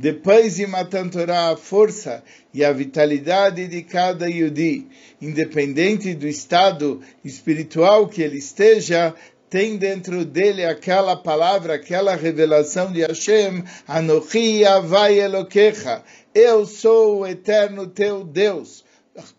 Depois 0.02 0.56
de 0.56 0.66
Matan 0.66 1.08
Torah, 1.08 1.50
a 1.50 1.56
força 1.56 2.24
e 2.52 2.64
a 2.64 2.72
vitalidade 2.72 3.68
de 3.68 3.84
cada 3.84 4.28
Yudi, 4.28 4.88
independente 5.20 6.12
do 6.12 6.26
estado 6.26 7.00
espiritual 7.24 8.08
que 8.08 8.20
ele 8.20 8.38
esteja, 8.38 9.14
tem 9.48 9.76
dentro 9.76 10.24
dele 10.24 10.64
aquela 10.64 11.14
palavra, 11.14 11.74
aquela 11.74 12.16
revelação 12.16 12.92
de 12.92 13.02
Hashem, 13.02 13.62
Anochi 13.86 14.64
Avai 14.64 15.20
Elokecha, 15.20 16.02
eu 16.34 16.66
sou 16.66 17.20
o 17.20 17.26
eterno 17.28 17.86
teu 17.86 18.24
Deus. 18.24 18.84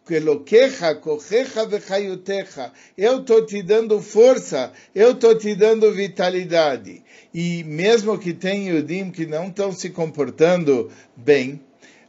Eloqueja, 0.10 0.95
cojeja 0.95 1.65
vechayoteja. 1.65 2.71
Eu 2.97 3.19
estou 3.19 3.45
te 3.45 3.62
dando 3.62 3.99
força, 3.99 4.71
eu 4.95 5.12
estou 5.12 5.38
te 5.38 5.56
dando 5.56 5.91
vitalidade. 5.91 7.04
E 7.34 7.63
mesmo 7.63 8.17
que 8.17 8.34
tenha 8.34 8.74
Yudim 8.74 9.10
que 9.10 9.26
não 9.26 9.48
estão 9.48 9.72
se 9.72 9.89
comportando 9.89 10.91
bem, 11.15 11.60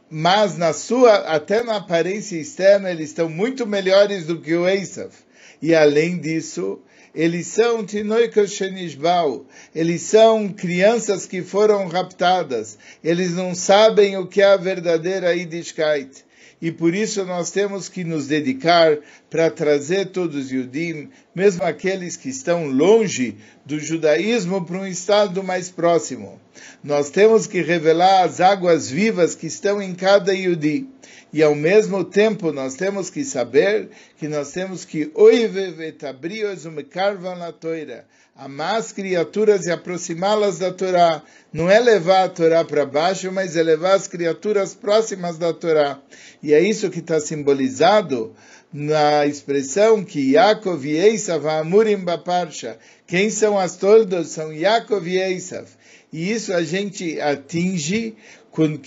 mas 0.09 0.55
na 0.57 0.71
sua, 0.71 1.15
até 1.15 1.63
na 1.63 1.77
aparência 1.77 2.37
externa, 2.37 2.91
eles 2.91 3.09
estão 3.09 3.27
muito 3.27 3.65
melhores 3.65 4.27
do 4.27 4.39
que 4.39 4.53
o 4.53 4.67
Esav. 4.67 5.11
E 5.61 5.73
além 5.73 6.19
disso, 6.19 6.79
eles 7.13 7.47
são 7.47 7.83
tinoikos 7.85 8.59
eles 9.73 10.01
são 10.03 10.49
crianças 10.49 11.25
que 11.25 11.41
foram 11.41 11.87
raptadas, 11.87 12.77
eles 13.03 13.31
não 13.33 13.55
sabem 13.55 14.17
o 14.17 14.27
que 14.27 14.41
é 14.41 14.45
a 14.45 14.57
verdadeira 14.57 15.33
Yiddishkeit 15.33 16.25
e 16.65 16.71
por 16.71 16.95
isso 16.95 17.23
nós 17.25 17.51
temos 17.51 17.87
que 17.87 18.03
nos 18.03 18.25
dedicar 18.25 18.97
para 19.29 19.51
trazer 19.51 20.07
todos 20.07 20.45
os 20.45 20.51
Yudim, 20.51 21.09
mesmo 21.35 21.63
aqueles 21.63 22.17
que 22.17 22.27
estão 22.27 22.65
longe 22.65 23.37
do 23.63 23.79
judaísmo, 23.79 24.65
para 24.65 24.79
um 24.79 24.87
estado 24.87 25.43
mais 25.43 25.69
próximo. 25.69 26.41
Nós 26.83 27.11
temos 27.11 27.45
que 27.45 27.61
revelar 27.61 28.23
as 28.23 28.41
águas 28.41 28.89
vivas 28.89 29.35
que 29.35 29.45
estão 29.45 29.79
em 29.79 29.93
cada 29.93 30.33
Yudi. 30.33 30.89
E 31.31 31.43
ao 31.43 31.53
mesmo 31.53 32.03
tempo 32.03 32.51
nós 32.51 32.73
temos 32.73 33.11
que 33.11 33.23
saber 33.23 33.89
que 34.17 34.27
nós 34.27 34.51
temos 34.51 34.83
que 34.83 35.11
amar 38.35 38.75
as 38.75 38.91
criaturas 38.91 39.65
e 39.65 39.71
aproximá-las 39.71 40.59
da 40.59 40.71
Torá. 40.71 41.23
Não 41.53 41.69
é 41.69 41.79
levar 41.79 42.25
a 42.25 42.29
Torá 42.29 42.65
para 42.65 42.85
baixo, 42.85 43.31
mas 43.31 43.55
é 43.55 43.63
levar 43.63 43.93
as 43.93 44.07
criaturas 44.07 44.75
próximas 44.75 45.37
da 45.37 45.53
Torá. 45.53 45.99
E 46.43 46.53
é 46.53 46.59
isso 46.59 46.89
que 46.89 46.99
está 46.99 47.19
simbolizado 47.19 48.35
na 48.73 49.25
expressão 49.25 50.03
que 50.03 50.33
Yaakov 50.33 50.85
e 50.85 50.97
Esav 50.97 51.47
amurim 51.47 51.97
baparsha. 51.97 52.77
Quem 53.07 53.29
são 53.29 53.57
as 53.57 53.77
tordos? 53.77 54.29
São 54.29 54.51
Yaakov 54.51 55.07
e 55.07 55.17
Esav. 55.17 55.67
E 56.11 56.31
isso 56.31 56.53
a 56.53 56.63
gente 56.63 57.19
atinge 57.19 58.15
quando, 58.55 58.79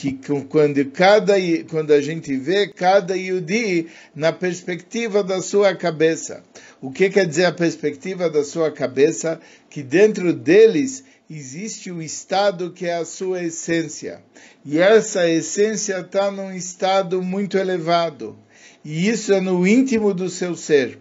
quando, 0.49 0.85
cada, 0.87 1.35
quando 1.69 1.93
a 1.93 2.01
gente 2.01 2.35
vê 2.37 2.69
cada 2.69 3.15
Yudi 3.15 3.87
na 4.15 4.33
perspectiva 4.33 5.23
da 5.23 5.43
sua 5.43 5.75
cabeça. 5.77 6.43
O 6.81 6.91
que 6.91 7.11
quer 7.11 7.27
dizer 7.27 7.45
a 7.45 7.53
perspectiva 7.53 8.31
da 8.31 8.43
sua 8.43 8.71
cabeça? 8.71 9.39
Que 9.69 9.83
dentro 9.83 10.33
deles 10.33 11.05
existe 11.31 11.91
o 11.91 12.01
estado 12.01 12.71
que 12.73 12.87
é 12.87 12.95
a 12.95 13.05
sua 13.05 13.45
essência. 13.45 14.23
E 14.65 14.79
essa 14.79 15.29
essência 15.29 16.01
está 16.01 16.31
num 16.31 16.51
estado 16.51 17.21
muito 17.23 17.59
elevado. 17.59 18.39
E 18.85 19.09
isso 19.09 19.33
é 19.33 19.41
no 19.41 19.67
íntimo 19.67 20.15
do 20.15 20.29
seu 20.29 20.55
ser. 20.55 20.99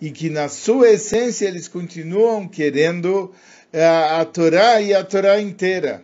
E 0.00 0.10
que 0.10 0.30
na 0.30 0.48
sua 0.48 0.90
essência 0.90 1.46
eles 1.46 1.68
continuam 1.68 2.48
querendo 2.48 3.32
eh, 3.72 3.84
a 3.84 4.24
Torá 4.24 4.80
e 4.80 4.94
a 4.94 5.04
Torá 5.04 5.40
inteira. 5.40 6.02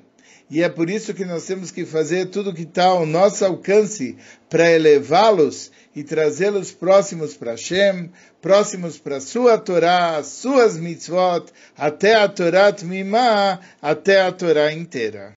E 0.49 0.63
é 0.63 0.69
por 0.69 0.89
isso 0.89 1.13
que 1.13 1.25
nós 1.25 1.45
temos 1.45 1.73
que 1.73 1.85
fazer 1.85 2.27
tudo 2.27 2.55
que 2.55 2.63
está 2.63 2.85
ao 2.85 3.05
nosso 3.05 3.45
alcance 3.45 4.17
para 4.49 4.71
elevá-los 4.71 5.73
e 5.95 6.05
trazê-los 6.05 6.71
próximos 6.71 7.35
para 7.35 7.53
Hashem, 7.53 8.11
próximos 8.41 8.97
para 8.97 9.17
a 9.17 9.21
sua 9.21 9.59
Torá, 9.59 10.23
suas 10.23 10.77
mitzvot, 10.77 11.51
até 11.77 12.15
a 12.15 12.29
Torá 12.29 12.71
Tmimá, 12.71 13.59
até 13.83 14.21
a 14.21 14.31
Torá 14.31 14.73
inteira. 14.73 15.35